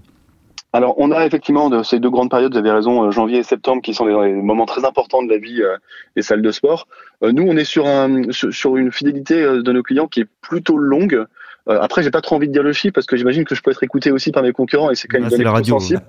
Alors, 0.74 0.94
on 0.98 1.10
a 1.12 1.24
effectivement 1.24 1.82
ces 1.82 1.98
deux 1.98 2.10
grandes 2.10 2.30
périodes, 2.30 2.52
vous 2.52 2.58
avez 2.58 2.70
raison, 2.70 3.04
euh, 3.04 3.10
janvier 3.10 3.38
et 3.38 3.42
septembre, 3.42 3.80
qui 3.80 3.94
sont 3.94 4.04
des, 4.04 4.12
moments 4.12 4.66
très 4.66 4.84
importants 4.84 5.22
de 5.22 5.30
la 5.30 5.38
vie 5.38 5.62
euh, 5.62 5.76
des 6.14 6.22
salles 6.22 6.42
de 6.42 6.50
sport. 6.50 6.86
Euh, 7.22 7.32
nous, 7.32 7.42
on 7.42 7.56
est 7.56 7.64
sur, 7.64 7.86
un, 7.86 8.30
sur 8.32 8.76
une 8.76 8.92
fidélité 8.92 9.40
de 9.42 9.72
nos 9.72 9.82
clients 9.82 10.08
qui 10.08 10.20
est 10.20 10.28
plutôt 10.42 10.76
longue. 10.76 11.24
après, 11.66 12.02
j'ai 12.02 12.10
pas 12.10 12.20
trop 12.20 12.36
envie 12.36 12.48
de 12.48 12.52
dire 12.52 12.62
le 12.62 12.72
chiffre 12.72 12.92
parce 12.92 13.06
que 13.06 13.16
j'imagine 13.16 13.44
que 13.44 13.54
je 13.54 13.62
peux 13.62 13.70
être 13.70 13.82
écouté 13.82 14.10
aussi 14.10 14.30
par 14.30 14.42
mes 14.42 14.52
concurrents 14.52 14.90
et 14.90 14.94
c'est 14.94 15.08
quand 15.08 15.20
même 15.20 15.30
ah, 15.32 15.42
la 15.42 15.52
radio. 15.52 15.78
sensible. 15.78 16.02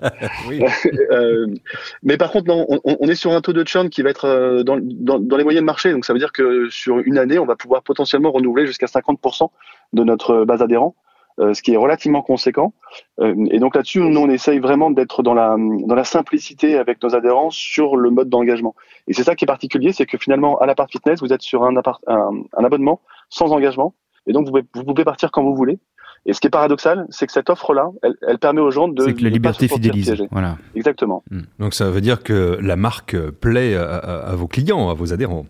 mais 2.02 2.18
par 2.18 2.30
contre, 2.30 2.46
non, 2.48 2.66
on, 2.68 2.80
on, 2.84 3.08
est 3.08 3.14
sur 3.14 3.32
un 3.32 3.40
taux 3.40 3.54
de 3.54 3.66
churn 3.66 3.88
qui 3.88 4.02
va 4.02 4.10
être 4.10 4.62
dans, 4.62 4.78
dans, 4.80 5.18
dans 5.18 5.36
les 5.36 5.44
moyennes 5.44 5.64
marchés. 5.64 5.92
Donc, 5.92 6.04
ça 6.04 6.12
veut 6.12 6.18
dire 6.18 6.32
que 6.32 6.68
sur 6.68 6.98
une 6.98 7.16
année, 7.16 7.38
on 7.38 7.46
va 7.46 7.56
pouvoir 7.56 7.82
potentiellement 7.82 8.30
renouveler 8.30 8.66
jusqu'à 8.66 8.86
50% 8.86 9.48
de 9.94 10.04
notre 10.04 10.44
base 10.44 10.60
adhérent. 10.60 10.94
Euh, 11.40 11.54
ce 11.54 11.62
qui 11.62 11.72
est 11.72 11.76
relativement 11.76 12.20
conséquent. 12.20 12.74
Euh, 13.20 13.34
et 13.50 13.60
donc 13.60 13.74
là-dessus, 13.74 14.00
nous, 14.00 14.20
on 14.20 14.28
essaye 14.28 14.58
vraiment 14.58 14.90
d'être 14.90 15.22
dans 15.22 15.32
la, 15.32 15.56
dans 15.56 15.94
la 15.94 16.04
simplicité 16.04 16.76
avec 16.76 17.02
nos 17.02 17.14
adhérents 17.14 17.48
sur 17.50 17.96
le 17.96 18.10
mode 18.10 18.28
d'engagement. 18.28 18.74
Et 19.08 19.14
c'est 19.14 19.22
ça 19.22 19.34
qui 19.34 19.44
est 19.44 19.46
particulier, 19.46 19.92
c'est 19.92 20.04
que 20.04 20.18
finalement, 20.18 20.58
à 20.58 20.66
l'appart 20.66 20.90
fitness, 20.90 21.20
vous 21.20 21.32
êtes 21.32 21.40
sur 21.40 21.64
un, 21.64 21.74
un, 22.06 22.64
abonnement 22.64 23.00
sans 23.30 23.52
engagement. 23.52 23.94
Et 24.26 24.34
donc, 24.34 24.44
vous 24.44 24.50
pouvez, 24.50 24.64
vous 24.74 24.84
pouvez 24.84 25.04
partir 25.04 25.30
quand 25.30 25.42
vous 25.42 25.54
voulez. 25.54 25.78
Et 26.26 26.34
ce 26.34 26.40
qui 26.40 26.48
est 26.48 26.50
paradoxal, 26.50 27.06
c'est 27.08 27.26
que 27.26 27.32
cette 27.32 27.48
offre-là, 27.48 27.88
elle, 28.02 28.16
elle, 28.28 28.38
permet 28.38 28.60
aux 28.60 28.70
gens 28.70 28.88
de. 28.88 29.02
C'est 29.02 29.14
que 29.14 29.24
la 29.24 29.30
liberté 29.30 29.66
fidélise. 29.66 30.14
Voilà. 30.30 30.58
Exactement. 30.74 31.22
Hmm. 31.30 31.44
Donc 31.58 31.72
ça 31.72 31.88
veut 31.90 32.02
dire 32.02 32.22
que 32.22 32.58
la 32.60 32.76
marque 32.76 33.16
plaît 33.16 33.74
à, 33.76 33.94
à, 33.94 34.34
vos 34.34 34.46
clients, 34.46 34.90
à 34.90 34.94
vos 34.94 35.14
adhérents. 35.14 35.46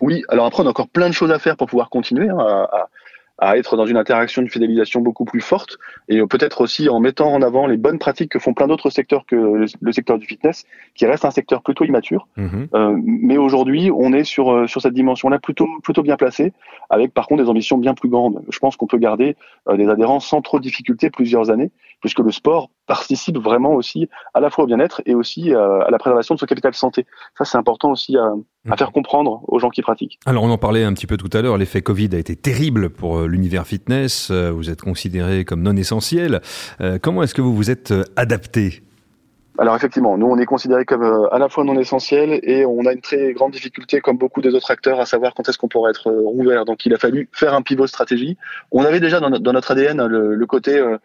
Oui. 0.00 0.22
Alors 0.28 0.46
après, 0.46 0.62
on 0.62 0.66
a 0.66 0.70
encore 0.70 0.88
plein 0.88 1.08
de 1.08 1.14
choses 1.14 1.30
à 1.30 1.38
faire 1.38 1.58
pour 1.58 1.66
pouvoir 1.66 1.90
continuer 1.90 2.30
hein, 2.30 2.38
à, 2.38 2.88
à 3.38 3.56
être 3.56 3.76
dans 3.76 3.86
une 3.86 3.96
interaction 3.96 4.42
de 4.42 4.48
fidélisation 4.48 5.00
beaucoup 5.00 5.24
plus 5.24 5.40
forte 5.40 5.78
et 6.08 6.20
peut-être 6.26 6.60
aussi 6.60 6.88
en 6.88 7.00
mettant 7.00 7.32
en 7.32 7.42
avant 7.42 7.66
les 7.66 7.76
bonnes 7.76 7.98
pratiques 7.98 8.32
que 8.32 8.38
font 8.38 8.54
plein 8.54 8.66
d'autres 8.66 8.90
secteurs 8.90 9.24
que 9.26 9.36
le, 9.80 9.92
secteur 9.92 10.18
du 10.18 10.26
fitness, 10.26 10.64
qui 10.94 11.06
reste 11.06 11.24
un 11.24 11.30
secteur 11.30 11.62
plutôt 11.62 11.84
immature. 11.84 12.28
Mhm. 12.36 12.68
Euh, 12.74 12.96
mais 13.02 13.36
aujourd'hui, 13.36 13.90
on 13.94 14.12
est 14.12 14.24
sur 14.24 14.52
euh, 14.52 14.66
sur 14.66 14.80
cette 14.80 14.94
dimension-là 14.94 15.38
plutôt 15.38 15.68
plutôt 15.82 16.02
bien 16.02 16.16
placé, 16.16 16.52
avec 16.90 17.14
par 17.14 17.26
contre 17.26 17.42
des 17.42 17.48
ambitions 17.48 17.78
bien 17.78 17.94
plus 17.94 18.08
grandes. 18.08 18.42
Je 18.48 18.58
pense 18.58 18.76
qu'on 18.76 18.86
peut 18.86 18.98
garder 18.98 19.36
euh, 19.68 19.76
des 19.76 19.88
adhérents 19.88 20.20
sans 20.20 20.42
trop 20.42 20.58
de 20.58 20.64
difficultés 20.64 21.10
plusieurs 21.10 21.50
années, 21.50 21.70
puisque 22.00 22.20
le 22.20 22.30
sport 22.30 22.70
participe 22.88 23.38
vraiment 23.38 23.74
aussi 23.74 24.08
à 24.34 24.40
la 24.40 24.50
fois 24.50 24.64
au 24.64 24.66
bien-être 24.66 25.00
et 25.06 25.14
aussi 25.14 25.54
euh, 25.54 25.80
à 25.82 25.90
la 25.90 25.98
préservation 25.98 26.34
de 26.34 26.40
son 26.40 26.46
capital 26.46 26.74
santé. 26.74 27.06
Ça, 27.36 27.44
c'est 27.44 27.58
important 27.58 27.92
aussi 27.92 28.16
à, 28.16 28.32
à, 28.68 28.76
faire 28.76 28.90
comprendre 28.90 29.42
aux 29.46 29.60
gens 29.60 29.70
qui 29.70 29.82
pratiquent. 29.82 30.18
Alors, 30.26 30.42
on 30.42 30.50
en 30.50 30.58
parlait 30.58 30.82
un 30.82 30.92
petit 30.92 31.06
peu 31.06 31.16
tout 31.16 31.30
à 31.32 31.42
l'heure. 31.42 31.56
L'effet 31.56 31.82
Covid 31.82 32.08
a 32.14 32.18
été 32.18 32.34
terrible 32.34 32.90
pour 32.90 33.20
l'univers 33.22 33.66
fitness. 33.66 34.30
Vous 34.30 34.70
êtes 34.70 34.80
considéré 34.80 35.44
comme 35.44 35.62
non 35.62 35.76
essentiel. 35.76 36.40
Comment 37.02 37.22
est-ce 37.22 37.34
que 37.34 37.42
vous 37.42 37.54
vous 37.54 37.70
êtes 37.70 37.94
adapté 38.16 38.82
alors 39.58 39.74
effectivement, 39.74 40.16
nous 40.16 40.26
on 40.26 40.38
est 40.38 40.46
considéré 40.46 40.84
comme 40.84 41.02
euh, 41.02 41.34
à 41.34 41.38
la 41.38 41.48
fois 41.48 41.64
non 41.64 41.76
essentiel 41.78 42.38
et 42.44 42.64
on 42.64 42.86
a 42.86 42.92
une 42.92 43.00
très 43.00 43.32
grande 43.32 43.50
difficulté, 43.50 44.00
comme 44.00 44.16
beaucoup 44.16 44.40
des 44.40 44.54
autres 44.54 44.70
acteurs, 44.70 45.00
à 45.00 45.06
savoir 45.06 45.34
quand 45.34 45.48
est-ce 45.48 45.58
qu'on 45.58 45.66
pourrait 45.66 45.90
être 45.90 46.08
euh, 46.08 46.20
rouvert. 46.20 46.64
Donc 46.64 46.86
il 46.86 46.94
a 46.94 46.98
fallu 46.98 47.28
faire 47.32 47.54
un 47.54 47.62
pivot 47.62 47.88
stratégie. 47.88 48.36
On 48.70 48.84
avait 48.84 49.00
déjà 49.00 49.18
dans, 49.18 49.52
notre 49.52 49.72
ADN 49.72 50.06
le, 50.06 50.46
côté 50.46 50.78
euh, 50.78 50.98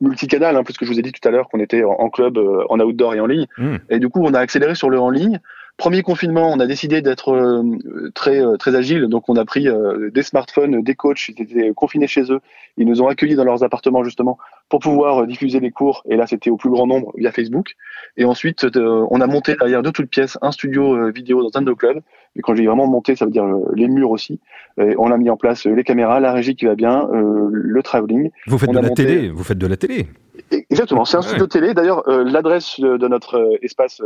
multicanal, 0.00 0.56
hein, 0.56 0.64
puisque 0.64 0.84
je 0.84 0.90
vous 0.90 0.98
ai 0.98 1.02
dit 1.02 1.12
tout 1.12 1.26
à 1.26 1.30
l'heure 1.30 1.48
qu'on 1.48 1.60
était 1.60 1.84
en, 1.84 2.10
club, 2.10 2.38
en 2.38 2.80
outdoor 2.80 3.14
et 3.14 3.20
en 3.20 3.26
ligne. 3.26 3.46
Mmh. 3.56 3.76
Et 3.88 3.98
du 4.00 4.08
coup 4.08 4.20
on 4.24 4.34
a 4.34 4.40
accéléré 4.40 4.74
sur 4.74 4.90
le 4.90 4.98
en 4.98 5.10
ligne. 5.10 5.40
Premier 5.80 6.02
confinement, 6.02 6.52
on 6.52 6.60
a 6.60 6.66
décidé 6.66 7.00
d'être 7.00 7.30
euh, 7.30 8.10
très 8.14 8.44
euh, 8.44 8.58
très 8.58 8.74
agile, 8.74 9.06
donc 9.06 9.30
on 9.30 9.36
a 9.36 9.46
pris 9.46 9.66
euh, 9.66 10.10
des 10.10 10.22
smartphones, 10.22 10.82
des 10.82 10.94
coachs, 10.94 11.30
ils 11.30 11.40
étaient 11.40 11.72
confinés 11.74 12.06
chez 12.06 12.30
eux, 12.30 12.40
ils 12.76 12.86
nous 12.86 13.00
ont 13.00 13.08
accueillis 13.08 13.34
dans 13.34 13.44
leurs 13.44 13.64
appartements 13.64 14.04
justement 14.04 14.36
pour 14.68 14.80
pouvoir 14.80 15.26
diffuser 15.26 15.58
les 15.58 15.70
cours. 15.70 16.02
Et 16.10 16.16
là, 16.16 16.26
c'était 16.26 16.50
au 16.50 16.58
plus 16.58 16.68
grand 16.68 16.86
nombre 16.86 17.14
via 17.16 17.32
Facebook. 17.32 17.76
Et 18.18 18.26
ensuite, 18.26 18.66
on 18.76 19.22
a 19.22 19.26
monté 19.26 19.54
derrière 19.54 19.80
de 19.80 19.88
toutes 19.90 20.10
pièces 20.10 20.36
un 20.42 20.52
studio 20.52 21.10
vidéo 21.10 21.42
dans 21.42 21.58
un 21.58 21.62
de 21.62 21.70
nos 21.70 21.76
clubs. 21.76 22.02
Et 22.36 22.42
quand 22.42 22.54
j'ai 22.54 22.66
vraiment 22.66 22.86
monté, 22.86 23.16
ça 23.16 23.24
veut 23.24 23.30
dire 23.30 23.46
les 23.74 23.88
murs 23.88 24.10
aussi. 24.10 24.38
Et 24.78 24.94
on 24.98 25.10
a 25.10 25.16
mis 25.16 25.30
en 25.30 25.38
place 25.38 25.64
les 25.64 25.82
caméras, 25.82 26.20
la 26.20 26.32
régie 26.32 26.56
qui 26.56 26.66
va 26.66 26.74
bien, 26.74 27.08
le 27.10 27.82
travelling. 27.82 28.30
Vous 28.46 28.58
faites 28.58 28.70
de 28.70 28.78
la 28.78 28.90
télé, 28.90 29.30
vous 29.30 29.44
faites 29.44 29.58
de 29.58 29.66
la 29.66 29.78
télé. 29.78 30.08
Exactement, 30.52 31.06
c'est 31.06 31.16
un 31.16 31.22
studio 31.22 31.46
télé. 31.46 31.72
D'ailleurs, 31.72 32.04
l'adresse 32.06 32.78
de 32.78 33.08
notre 33.08 33.58
espace 33.62 34.02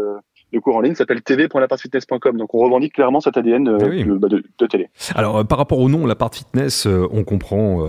de 0.55 0.61
cours 0.61 0.77
en 0.77 0.81
ligne 0.81 0.95
s'appelle 0.95 1.23
tv.lapartfitness.com. 1.23 2.37
Donc 2.37 2.55
on 2.55 2.59
revendique 2.59 2.95
clairement 2.95 3.21
cet 3.21 3.37
ADN 3.37 3.69
euh, 3.69 3.79
eh 3.93 4.05
bah, 4.05 4.29
de, 4.29 4.43
de, 4.59 4.67
télé. 4.67 4.89
Alors 5.15 5.39
euh, 5.39 5.45
par 5.45 5.59
rapport 5.59 5.79
au 5.79 5.89
nom, 5.89 6.07
la 6.07 6.15
part 6.15 6.35
fitness, 6.35 6.87
euh, 6.87 7.07
on 7.11 7.25
comprend 7.25 7.85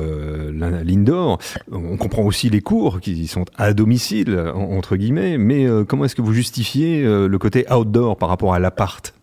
l'indoor, 0.51 1.39
on 1.71 1.97
comprend 1.97 2.23
aussi 2.23 2.49
les 2.49 2.61
cours 2.61 2.99
qui 2.99 3.27
sont 3.27 3.45
à 3.57 3.73
domicile 3.73 4.37
entre 4.55 4.95
guillemets. 4.95 5.37
Mais 5.37 5.67
comment 5.87 6.05
est-ce 6.05 6.15
que 6.15 6.21
vous 6.21 6.33
justifiez 6.33 7.03
le 7.03 7.37
côté 7.37 7.65
outdoor 7.71 8.17
par 8.17 8.29
rapport 8.29 8.53
à 8.53 8.59
l'appart 8.59 9.13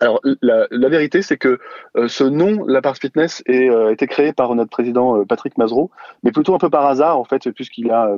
alors 0.00 0.20
la, 0.42 0.66
la 0.70 0.88
vérité, 0.88 1.22
c'est 1.22 1.36
que 1.36 1.58
euh, 1.96 2.08
ce 2.08 2.24
nom, 2.24 2.64
la 2.66 2.80
fitness, 2.94 3.42
a 3.48 3.52
euh, 3.52 3.90
été 3.90 4.06
créé 4.06 4.32
par 4.32 4.54
notre 4.54 4.70
président 4.70 5.18
euh, 5.18 5.24
Patrick 5.24 5.58
Mazreau, 5.58 5.90
mais 6.22 6.32
plutôt 6.32 6.54
un 6.54 6.58
peu 6.58 6.70
par 6.70 6.86
hasard 6.86 7.18
en 7.18 7.24
fait, 7.24 7.50
puisqu'il 7.50 7.90
a 7.90 8.16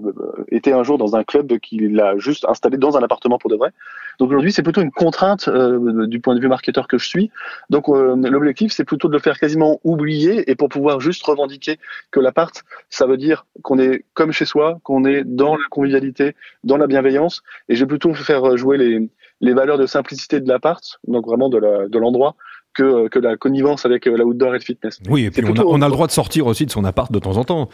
été 0.51 0.73
un 0.73 0.83
jour 0.83 0.99
dans 0.99 1.17
un 1.17 1.25
club 1.25 1.59
qu'il 1.59 2.01
a 2.01 2.17
juste 2.19 2.47
installé 2.49 2.77
dans 2.77 2.97
un 2.97 3.03
appartement 3.03 3.39
pour 3.39 3.51
de 3.51 3.57
vrai. 3.57 3.71
Donc 4.19 4.31
aujourd'hui, 4.31 4.53
c'est 4.53 4.63
plutôt 4.63 4.83
une 4.83 4.91
contrainte 4.91 5.49
du 5.49 6.21
point 6.21 6.35
de 6.35 6.41
vue 6.41 6.49
marketeur 6.49 6.89
que 6.89 6.99
je 6.99 7.09
suis. 7.09 7.31
Donc 7.71 7.89
l'objectif, 7.89 8.73
c'est 8.73 8.85
plutôt 8.85 9.09
de 9.09 9.15
le 9.15 9.19
faire 9.19 9.39
quasiment 9.39 9.81
oublier 9.83 10.51
et 10.51 10.55
pour 10.57 10.69
pouvoir 10.69 11.01
juste 11.01 11.25
revendiquer 11.25 11.79
que 12.11 12.21
l'appart, 12.21 12.63
ça 12.91 13.07
veut 13.07 13.17
dire 13.17 13.47
qu'on 13.63 13.79
est 13.79 14.05
comme 14.13 14.33
chez 14.33 14.45
soi, 14.45 14.79
qu'on 14.83 15.05
est 15.05 15.25
dans 15.25 15.57
la 15.57 15.65
convivialité, 15.71 16.37
dans 16.65 16.77
la 16.77 16.87
bienveillance. 16.87 17.43
Et 17.69 17.77
je 17.77 17.81
vais 17.81 17.89
plutôt 17.89 18.13
faire 18.13 18.57
jouer 18.59 18.77
les 18.77 19.09
les 19.41 19.55
valeurs 19.55 19.79
de 19.79 19.87
simplicité 19.87 20.41
de 20.41 20.49
l'appart, 20.49 20.83
donc 21.07 21.27
vraiment 21.27 21.49
de 21.49 21.99
l'endroit, 21.99 22.37
que, 22.75 23.09
que 23.09 23.19
la 23.19 23.37
connivence 23.37 23.85
avec 23.85 24.07
euh, 24.07 24.17
l'outdoor 24.17 24.55
et 24.55 24.59
le 24.59 24.65
fitness. 24.65 25.01
Oui, 25.09 25.25
et 25.25 25.31
puis 25.31 25.45
on 25.45 25.83
a, 25.83 25.87
le 25.87 25.93
droit 25.93 26.07
de 26.07 26.13
sortir 26.13 26.47
aussi 26.47 26.67
de 26.67 26.71
son 26.71 26.85
appart 26.85 27.11
de 27.11 27.19
temps 27.19 27.37
en 27.37 27.45
temps. 27.45 27.69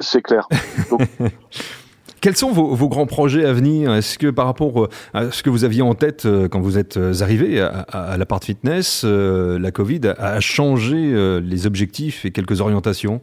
C'est 0.00 0.22
clair. 0.22 0.48
Quels 2.20 2.36
sont 2.36 2.50
vos, 2.50 2.88
grands 2.88 3.06
projets 3.06 3.44
à 3.44 3.52
venir? 3.52 3.94
Est-ce 3.94 4.18
que 4.18 4.28
par 4.28 4.46
rapport 4.46 4.84
euh, 4.84 4.88
à 5.14 5.30
ce 5.30 5.42
que 5.42 5.50
vous 5.50 5.64
aviez 5.64 5.82
en 5.82 5.94
tête 5.94 6.26
euh, 6.26 6.48
quand 6.48 6.60
vous 6.60 6.76
êtes 6.76 6.98
arrivé 7.20 7.60
à, 7.60 7.68
à, 7.68 8.16
l'appart 8.16 8.44
fitness, 8.44 9.04
la 9.04 9.70
Covid 9.70 10.00
a 10.18 10.40
changé 10.40 11.40
les 11.40 11.66
objectifs 11.66 12.24
et 12.24 12.32
quelques 12.32 12.60
orientations? 12.60 13.20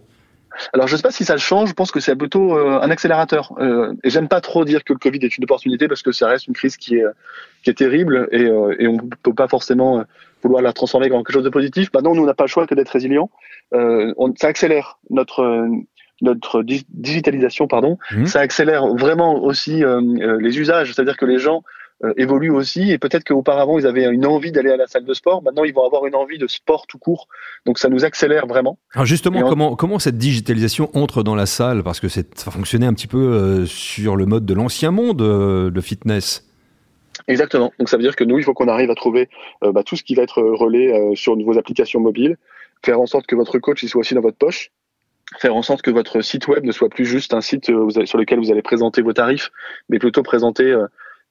Alors, 0.74 0.88
je 0.88 0.94
ne 0.94 0.98
sais 0.98 1.04
pas 1.04 1.12
si 1.12 1.26
ça 1.26 1.34
le 1.34 1.40
change. 1.40 1.70
Je 1.70 1.74
pense 1.74 1.92
que 1.92 2.00
c'est 2.00 2.16
plutôt 2.16 2.58
euh, 2.58 2.80
un 2.82 2.90
accélérateur. 2.90 3.54
Euh, 3.60 3.94
et 4.04 4.10
j'aime 4.10 4.28
pas 4.28 4.42
trop 4.42 4.66
dire 4.66 4.84
que 4.84 4.94
le 4.94 5.00
Covid 5.00 5.20
est 5.22 5.38
une 5.38 5.44
opportunité 5.44 5.88
parce 5.88 6.02
que 6.02 6.12
ça 6.12 6.28
reste 6.28 6.48
une 6.48 6.54
crise 6.54 6.78
qui 6.78 6.96
est 6.96 7.06
qui 7.64 7.70
est 7.70 7.76
terrible 7.76 8.28
et, 8.32 8.44
euh, 8.44 8.76
et 8.80 8.88
on 8.88 8.98
peut 8.98 9.34
pas 9.34 9.48
forcément 9.48 10.04
vouloir 10.44 10.62
la 10.62 10.74
transformer 10.74 11.12
en 11.12 11.24
quelque 11.24 11.34
chose 11.34 11.44
de 11.44 11.50
positif. 11.50 11.90
Maintenant, 11.94 12.14
nous, 12.14 12.24
on 12.24 12.26
n'a 12.26 12.34
pas 12.34 12.44
le 12.44 12.50
choix 12.50 12.68
que 12.68 12.76
d'être 12.76 12.90
résilient. 12.90 13.30
On, 13.72 14.34
ça 14.36 14.48
accélère 14.48 15.00
notre 15.10 15.68
notre 16.22 16.64
digitalisation, 16.64 17.68
pardon. 17.68 17.98
Mmh. 18.12 18.26
Ça 18.28 18.40
accélère 18.40 18.88
vraiment 18.96 19.44
aussi 19.44 19.84
les 20.40 20.60
usages. 20.60 20.94
C'est-à-dire 20.94 21.18
que 21.18 21.26
les 21.26 21.40
gens 21.40 21.64
euh, 22.04 22.14
évoluent 22.18 22.52
aussi 22.52 22.92
et 22.92 22.98
peut-être 22.98 23.24
qu'auparavant 23.24 23.80
ils 23.80 23.88
avaient 23.88 24.04
une 24.04 24.26
envie 24.26 24.52
d'aller 24.52 24.70
à 24.70 24.76
la 24.76 24.86
salle 24.86 25.06
de 25.06 25.14
sport, 25.14 25.42
maintenant 25.42 25.64
ils 25.64 25.74
vont 25.74 25.86
avoir 25.86 26.06
une 26.06 26.16
envie 26.16 26.38
de 26.38 26.46
sport 26.46 26.88
tout 26.88 26.98
court. 26.98 27.30
Donc 27.66 27.80
ça 27.80 27.88
nous 27.88 28.04
accélère 28.04 28.48
vraiment. 28.48 28.78
Alors 28.94 29.06
justement, 29.06 29.48
comment 29.48 29.78
comment 29.78 29.98
cette 29.98 30.18
digitalisation 30.18 30.90
entre 30.94 31.24
dans 31.24 31.36
la 31.36 31.46
salle? 31.46 31.84
Parce 31.84 32.02
que 32.02 32.10
ça 32.10 32.52
fonctionnait 32.52 32.86
un 32.86 32.94
petit 32.94 33.08
peu 33.08 33.18
euh, 33.18 33.66
sur 33.66 34.18
le 34.18 34.26
mode 34.26 34.46
de 34.46 34.54
l'ancien 34.54 34.92
monde 34.92 35.22
euh, 35.22 35.72
de 35.72 35.80
fitness. 35.80 36.46
Exactement. 37.30 37.72
Donc 37.80 37.88
ça 37.88 37.96
veut 37.96 38.04
dire 38.04 38.18
que 38.18 38.26
nous, 38.26 38.40
il 38.40 38.44
faut 38.44 38.54
qu'on 38.54 38.68
arrive 38.68 38.92
à 38.92 38.96
trouver 38.96 39.30
bah, 39.62 39.84
tout 39.84 39.96
ce 39.96 40.04
qui 40.04 40.16
va 40.16 40.24
être 40.24 40.42
relais 40.42 41.16
sur 41.16 41.38
vos 41.38 41.58
applications 41.58 42.02
mobiles, 42.02 42.36
faire 42.84 43.00
en 43.00 43.06
sorte 43.06 43.26
que 43.26 43.38
votre 43.38 43.58
coach 43.58 43.82
il 43.84 43.88
soit 43.88 44.02
aussi 44.02 44.16
dans 44.16 44.22
votre 44.22 44.38
poche, 44.38 44.70
faire 45.40 45.56
en 45.56 45.62
sorte 45.62 45.82
que 45.82 45.92
votre 45.92 46.20
site 46.20 46.50
web 46.50 46.66
ne 46.66 46.74
soit 46.74 46.90
plus 46.90 47.06
juste 47.06 47.34
un 47.34 47.40
site 47.40 47.66
sur 47.66 48.18
lequel 48.18 48.40
vous 48.40 48.52
allez 48.52 48.62
présenter 48.62 49.02
vos 49.02 49.14
tarifs, 49.14 49.50
mais 49.88 49.98
plutôt 49.98 50.24
présenter 50.24 50.76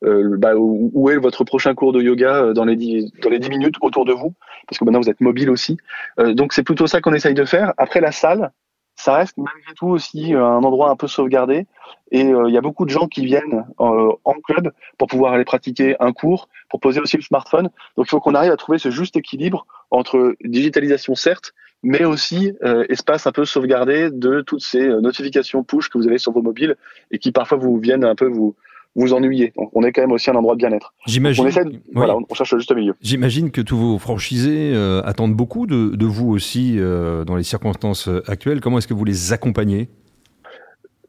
euh, 0.04 0.36
bah, 0.38 0.54
où 0.56 1.10
est 1.10 1.16
votre 1.16 1.44
prochain 1.44 1.74
cours 1.74 1.92
de 1.92 2.02
yoga 2.02 2.34
euh, 2.36 2.52
dans 2.52 2.64
les 2.64 2.76
10, 2.76 3.12
dans 3.22 3.30
les 3.30 3.38
10 3.38 3.48
minutes 3.48 3.76
autour 3.80 4.04
de 4.04 4.12
vous, 4.12 4.34
parce 4.68 4.78
que 4.78 4.84
maintenant 4.84 5.00
vous 5.00 5.08
êtes 5.08 5.20
mobile 5.20 5.50
aussi. 5.50 5.78
Euh, 6.18 6.34
donc 6.34 6.52
c'est 6.52 6.62
plutôt 6.62 6.86
ça 6.86 7.00
qu'on 7.00 7.14
essaye 7.14 7.34
de 7.34 7.44
faire. 7.44 7.72
Après 7.78 8.00
la 8.00 8.12
salle, 8.12 8.52
ça 8.96 9.16
reste 9.16 9.36
malgré 9.38 9.72
tout 9.74 9.88
aussi 9.88 10.34
un 10.34 10.62
endroit 10.62 10.90
un 10.90 10.96
peu 10.96 11.08
sauvegardé. 11.08 11.66
Et 12.12 12.20
il 12.20 12.52
y 12.52 12.56
a 12.56 12.60
beaucoup 12.60 12.84
de 12.84 12.90
gens 12.90 13.08
qui 13.08 13.24
viennent 13.24 13.64
en 13.78 14.34
club 14.44 14.70
pour 14.98 15.08
pouvoir 15.08 15.32
aller 15.32 15.44
pratiquer 15.44 15.96
un 15.98 16.12
cours, 16.12 16.48
pour 16.70 16.78
poser 16.78 17.00
aussi 17.00 17.16
le 17.16 17.22
smartphone. 17.24 17.70
Donc 17.96 18.06
il 18.06 18.10
faut 18.10 18.20
qu'on 18.20 18.36
arrive 18.36 18.52
à 18.52 18.56
trouver 18.56 18.78
ce 18.78 18.90
juste 18.90 19.16
équilibre 19.16 19.66
entre 19.90 20.36
digitalisation 20.44 21.16
certes, 21.16 21.54
mais 21.82 22.04
aussi 22.04 22.52
espace 22.88 23.26
un 23.26 23.32
peu 23.32 23.44
sauvegardé 23.44 24.10
de 24.12 24.42
toutes 24.42 24.62
ces 24.62 24.86
notifications 24.86 25.64
push 25.64 25.88
que 25.88 25.98
vous 25.98 26.06
avez 26.06 26.18
sur 26.18 26.30
vos 26.30 26.42
mobiles 26.42 26.76
et 27.10 27.18
qui 27.18 27.32
parfois 27.32 27.58
vous 27.58 27.76
viennent 27.78 28.04
un 28.04 28.14
peu 28.14 28.28
vous 28.28 28.54
vous 28.96 29.12
ennuyez. 29.12 29.52
Donc 29.56 29.70
on 29.74 29.82
est 29.82 29.92
quand 29.92 30.02
même 30.02 30.12
aussi 30.12 30.30
un 30.30 30.34
endroit 30.34 30.54
de 30.54 30.58
bien-être. 30.58 30.94
J'imagine. 31.06 31.44
On 31.44 31.98
voilà, 31.98 32.16
on 32.16 32.34
cherche 32.34 32.52
le 32.52 32.58
juste 32.58 32.74
milieu. 32.74 32.94
J'imagine 33.00 33.50
que 33.50 33.60
tous 33.60 33.76
vos 33.76 33.98
franchisés 33.98 34.72
euh, 34.74 35.02
attendent 35.04 35.34
beaucoup 35.34 35.66
de, 35.66 35.96
de 35.96 36.06
vous 36.06 36.30
aussi 36.30 36.76
euh, 36.78 37.24
dans 37.24 37.36
les 37.36 37.42
circonstances 37.42 38.08
euh, 38.08 38.22
actuelles. 38.26 38.60
Comment 38.60 38.78
est-ce 38.78 38.88
que 38.88 38.94
vous 38.94 39.04
les 39.04 39.32
accompagnez? 39.32 39.88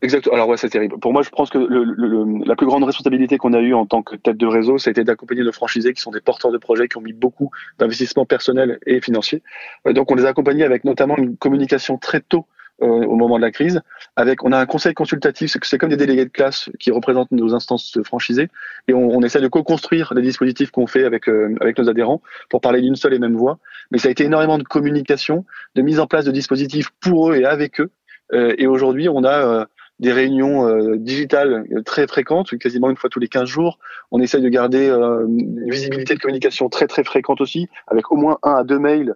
Exactement. 0.02 0.36
Alors 0.36 0.50
ouais, 0.50 0.58
c'est 0.58 0.70
terrible. 0.70 1.00
Pour 1.00 1.14
moi, 1.14 1.24
je 1.24 1.30
pense 1.30 1.50
que 1.50 1.58
le, 1.58 2.46
la 2.46 2.56
plus 2.56 2.68
grande 2.68 2.84
responsabilité 2.84 3.38
qu'on 3.38 3.54
a 3.54 3.60
eue 3.60 3.74
en 3.74 3.86
tant 3.86 4.04
que 4.04 4.16
tête 4.16 4.38
de 4.38 4.46
réseau, 4.46 4.78
ça 4.78 4.90
a 4.90 4.92
été 4.92 5.04
d'accompagner 5.04 5.44
nos 5.44 5.54
franchisés 5.54 5.94
qui 5.94 6.02
sont 6.02 6.12
des 6.12 6.22
porteurs 6.22 6.52
de 6.52 6.58
projets, 6.58 6.88
qui 6.88 6.98
ont 6.98 7.02
mis 7.02 7.14
beaucoup 7.14 7.50
d'investissements 7.80 8.26
personnels 8.26 8.78
et 8.86 9.02
financiers. 9.02 9.42
Donc 9.86 10.12
on 10.12 10.16
les 10.16 10.26
a 10.26 10.30
accompagnés 10.30 10.64
avec 10.64 10.84
notamment 10.84 11.18
une 11.18 11.38
communication 11.38 11.98
très 11.98 12.20
tôt 12.20 12.46
au 12.80 13.16
moment 13.16 13.38
de 13.38 13.42
la 13.42 13.52
crise. 13.52 13.82
Avec, 14.16 14.44
on 14.44 14.52
a 14.52 14.60
un 14.60 14.66
conseil 14.66 14.94
consultatif, 14.94 15.56
c'est 15.62 15.78
comme 15.78 15.90
des 15.90 15.98
délégués 15.98 16.26
de 16.26 16.30
classe 16.30 16.70
qui 16.80 16.92
représentent 16.92 17.32
nos 17.32 17.54
instances 17.54 17.98
franchisées, 18.04 18.50
et 18.88 18.94
on, 18.94 19.10
on 19.10 19.22
essaie 19.22 19.42
de 19.42 19.48
co-construire 19.48 20.14
les 20.14 20.22
dispositifs 20.22 20.72
qu'on 20.72 20.88
fait 20.88 21.06
avec 21.06 21.30
euh, 21.30 21.56
avec 21.62 21.78
nos 21.78 21.90
adhérents 21.90 22.22
pour 22.50 22.62
parler 22.62 22.82
d'une 22.82 22.96
seule 22.96 23.14
et 23.14 23.20
même 23.20 23.36
voix. 23.36 23.60
Mais 23.92 23.98
ça 23.98 24.10
a 24.10 24.12
été 24.12 24.26
énormément 24.26 24.58
de 24.58 24.64
communication, 24.64 25.46
de 25.76 25.82
mise 25.82 26.00
en 26.00 26.08
place 26.08 26.26
de 26.26 26.32
dispositifs 26.32 26.90
pour 27.02 27.32
eux 27.32 27.36
et 27.36 27.46
avec 27.46 27.80
eux. 27.80 27.92
Euh, 28.34 28.56
et 28.58 28.68
aujourd'hui, 28.68 29.08
on 29.10 29.24
a 29.24 29.68
des 30.00 30.12
réunions 30.12 30.96
digitales 30.98 31.66
très 31.86 32.06
fréquentes, 32.06 32.58
quasiment 32.58 32.90
une 32.90 32.98
fois 32.98 33.10
tous 33.10 33.22
les 33.22 33.30
15 33.30 33.48
jours. 33.48 33.80
On 34.12 34.20
essaie 34.20 34.42
de 34.42 34.50
garder 34.50 34.90
une 34.90 35.70
visibilité 35.70 36.16
de 36.16 36.20
communication 36.20 36.68
très 36.68 36.86
très 36.86 37.06
fréquente 37.06 37.40
aussi, 37.40 37.70
avec 37.88 38.12
au 38.12 38.18
moins 38.18 38.38
un 38.44 38.56
à 38.56 38.64
deux 38.66 38.78
mails 38.78 39.16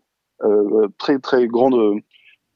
très 0.98 1.20
très 1.20 1.48
grandes 1.48 2.00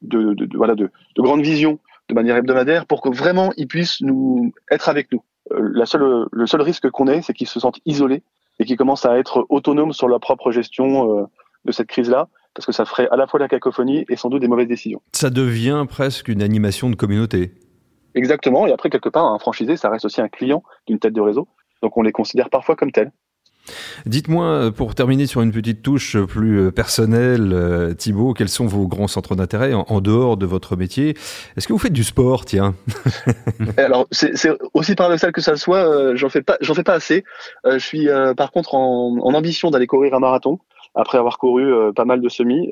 de, 0.08 0.34
de, 0.34 0.56
voilà, 0.56 0.74
de, 0.74 0.90
de 1.16 1.22
grande 1.22 1.42
vision 1.42 1.78
de 2.08 2.14
manière 2.14 2.36
hebdomadaire 2.36 2.86
pour 2.86 3.00
que 3.00 3.08
vraiment 3.08 3.52
ils 3.56 3.66
puissent 3.66 4.00
nous 4.00 4.52
être 4.70 4.88
avec 4.88 5.10
nous. 5.12 5.22
Euh, 5.52 5.70
la 5.72 5.86
seule, 5.86 6.26
le 6.30 6.46
seul 6.46 6.62
risque 6.62 6.88
qu'on 6.90 7.08
ait, 7.08 7.22
c'est 7.22 7.32
qu'ils 7.32 7.48
se 7.48 7.60
sentent 7.60 7.80
isolés 7.86 8.22
et 8.58 8.64
qu'ils 8.64 8.76
commencent 8.76 9.06
à 9.06 9.18
être 9.18 9.46
autonomes 9.48 9.92
sur 9.92 10.08
leur 10.08 10.20
propre 10.20 10.50
gestion 10.50 11.18
euh, 11.18 11.24
de 11.64 11.72
cette 11.72 11.88
crise-là, 11.88 12.28
parce 12.54 12.66
que 12.66 12.72
ça 12.72 12.84
ferait 12.84 13.08
à 13.10 13.16
la 13.16 13.26
fois 13.26 13.40
la 13.40 13.48
cacophonie 13.48 14.04
et 14.08 14.16
sans 14.16 14.28
doute 14.28 14.40
des 14.40 14.48
mauvaises 14.48 14.68
décisions. 14.68 15.02
Ça 15.12 15.30
devient 15.30 15.86
presque 15.88 16.28
une 16.28 16.42
animation 16.42 16.88
de 16.90 16.94
communauté. 16.94 17.54
Exactement, 18.14 18.66
et 18.66 18.72
après 18.72 18.90
quelque 18.90 19.08
part, 19.08 19.24
un 19.24 19.38
franchisé, 19.38 19.76
ça 19.76 19.90
reste 19.90 20.04
aussi 20.04 20.20
un 20.20 20.28
client 20.28 20.62
d'une 20.86 20.98
tête 21.00 21.14
de 21.14 21.20
réseau, 21.20 21.48
donc 21.82 21.96
on 21.96 22.02
les 22.02 22.12
considère 22.12 22.48
parfois 22.48 22.76
comme 22.76 22.92
tels. 22.92 23.10
Dites-moi, 24.06 24.44
euh, 24.44 24.70
pour 24.70 24.94
terminer 24.94 25.26
sur 25.26 25.40
une 25.40 25.52
petite 25.52 25.82
touche 25.82 26.18
plus 26.18 26.60
euh, 26.60 26.70
personnelle, 26.70 27.52
euh, 27.52 27.94
Thibaut, 27.94 28.34
quels 28.34 28.48
sont 28.48 28.66
vos 28.66 28.86
grands 28.86 29.08
centres 29.08 29.34
d'intérêt 29.34 29.72
en, 29.72 30.00
dehors 30.00 30.36
de 30.36 30.46
votre 30.46 30.76
métier? 30.76 31.14
Est-ce 31.56 31.66
que 31.66 31.72
vous 31.72 31.78
faites 31.78 31.92
du 31.92 32.04
sport, 32.04 32.44
tiens? 32.44 32.74
Alors, 33.76 34.06
c'est 34.10 34.34
aussi 34.74 34.94
paradoxal 34.94 35.32
que 35.32 35.40
ça 35.40 35.56
soit, 35.56 36.14
j'en 36.16 36.28
fais 36.28 36.42
pas, 36.42 36.58
fais 36.60 36.82
pas 36.82 36.94
assez. 36.94 37.24
je 37.64 37.78
suis 37.78 38.08
par 38.36 38.50
contre 38.50 38.74
en, 38.74 39.16
ambition 39.34 39.70
d'aller 39.70 39.86
courir 39.86 40.14
un 40.14 40.20
marathon 40.20 40.58
après 40.94 41.18
avoir 41.18 41.38
couru 41.38 41.92
pas 41.94 42.04
mal 42.04 42.20
de 42.20 42.28
semis. 42.28 42.70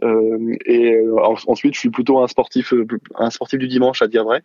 et 0.66 0.98
ensuite, 1.46 1.74
je 1.74 1.78
suis 1.78 1.90
plutôt 1.90 2.22
un 2.22 2.28
sportif, 2.28 2.74
un 3.16 3.30
sportif 3.30 3.58
du 3.58 3.68
dimanche, 3.68 4.02
à 4.02 4.08
dire 4.08 4.24
vrai. 4.24 4.42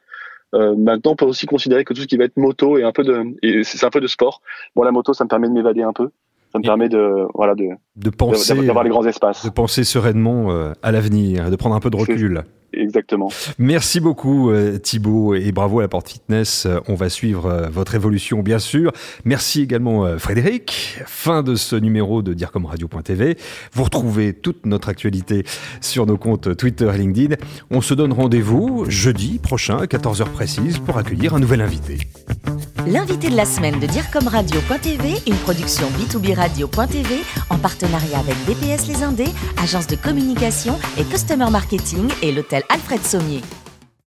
maintenant, 0.54 1.12
on 1.12 1.16
peut 1.16 1.26
aussi 1.26 1.46
considérer 1.46 1.84
que 1.84 1.94
tout 1.94 2.02
ce 2.02 2.08
qui 2.08 2.18
va 2.18 2.24
être 2.24 2.38
moto 2.38 2.78
et 2.78 2.84
un 2.84 2.92
peu 2.92 3.04
de, 3.04 3.64
c'est 3.64 3.84
un 3.84 3.90
peu 3.90 4.02
de 4.02 4.08
sport. 4.08 4.42
Bon, 4.76 4.84
la 4.84 4.92
moto, 4.92 5.14
ça 5.14 5.24
me 5.26 5.30
permet 5.30 5.48
de 5.48 5.54
m'évader 5.54 5.84
un 5.84 5.94
peu 5.94 6.10
ça 6.52 6.60
me 6.60 6.64
permet 6.64 6.90
de 6.90 7.28
voilà 7.34 7.56
de 7.56 7.70
de 7.96 8.10
penser 8.10 8.56
d'avoir 8.66 8.84
les 8.84 8.90
grands 8.90 9.06
espaces, 9.06 9.46
de 9.46 9.50
penser 9.50 9.84
sereinement 9.84 10.52
euh, 10.52 10.74
à 10.82 10.92
l'avenir, 10.92 11.50
de 11.50 11.56
prendre 11.56 11.76
un 11.76 11.80
peu 11.80 11.90
de 11.90 11.98
recul. 11.98 12.44
Exactement. 12.78 13.30
Merci 13.58 14.00
beaucoup 14.00 14.52
euh, 14.52 14.78
Thibaut 14.78 15.36
et 15.36 15.52
bravo 15.52 15.80
à 15.80 15.82
la 15.84 15.88
Porte 15.88 16.10
Fitness. 16.10 16.66
Euh, 16.66 16.80
on 16.88 16.96
va 16.96 17.10
suivre 17.10 17.70
votre 17.72 17.96
évolution 17.96 18.42
bien 18.44 18.60
sûr. 18.60 18.92
Merci 19.26 19.62
également 19.62 20.18
Frédéric. 20.18 21.00
Fin 21.06 21.44
de 21.44 21.56
ce 21.56 21.76
numéro 21.76 22.22
de 22.22 22.34
direcomradio.tv. 22.34 23.38
Vous 23.74 23.84
retrouvez 23.84 24.34
toute 24.34 24.66
notre 24.66 24.90
actualité 24.90 25.44
sur 25.82 26.06
nos 26.06 26.18
comptes 26.18 26.56
Twitter 26.56 26.90
et 26.94 26.98
LinkedIn. 26.98 27.36
On 27.72 27.82
se 27.82 27.94
donne 27.94 28.14
rendez-vous 28.14 28.86
jeudi 28.90 29.40
prochain 29.40 29.78
à 29.78 29.86
14h 29.86 30.26
précise 30.26 30.80
pour 30.80 30.98
accueillir 30.98 31.34
un 31.34 31.40
nouvel 31.40 31.62
invité. 31.62 31.98
L'invité 32.86 33.30
de 33.30 33.36
la 33.36 33.46
semaine 33.46 33.80
de 33.80 33.88
direcomradio.tv, 33.88 35.16
une 35.28 35.36
production 35.36 35.88
B2B 35.90 36.36
Radio.tv 36.36 37.16
en 37.50 37.58
partenariat 37.58 38.20
avec 38.20 38.36
DPS 38.46 38.88
Les 38.88 39.04
Indés, 39.04 39.34
agence 39.62 39.88
de 39.88 39.96
communication 39.96 40.78
et 40.98 41.04
customer 41.04 41.50
marketing 41.50 42.10
et 42.22 42.32
l'hôtel 42.32 42.64
Alfred 42.70 43.04
Sommier. 43.06 43.67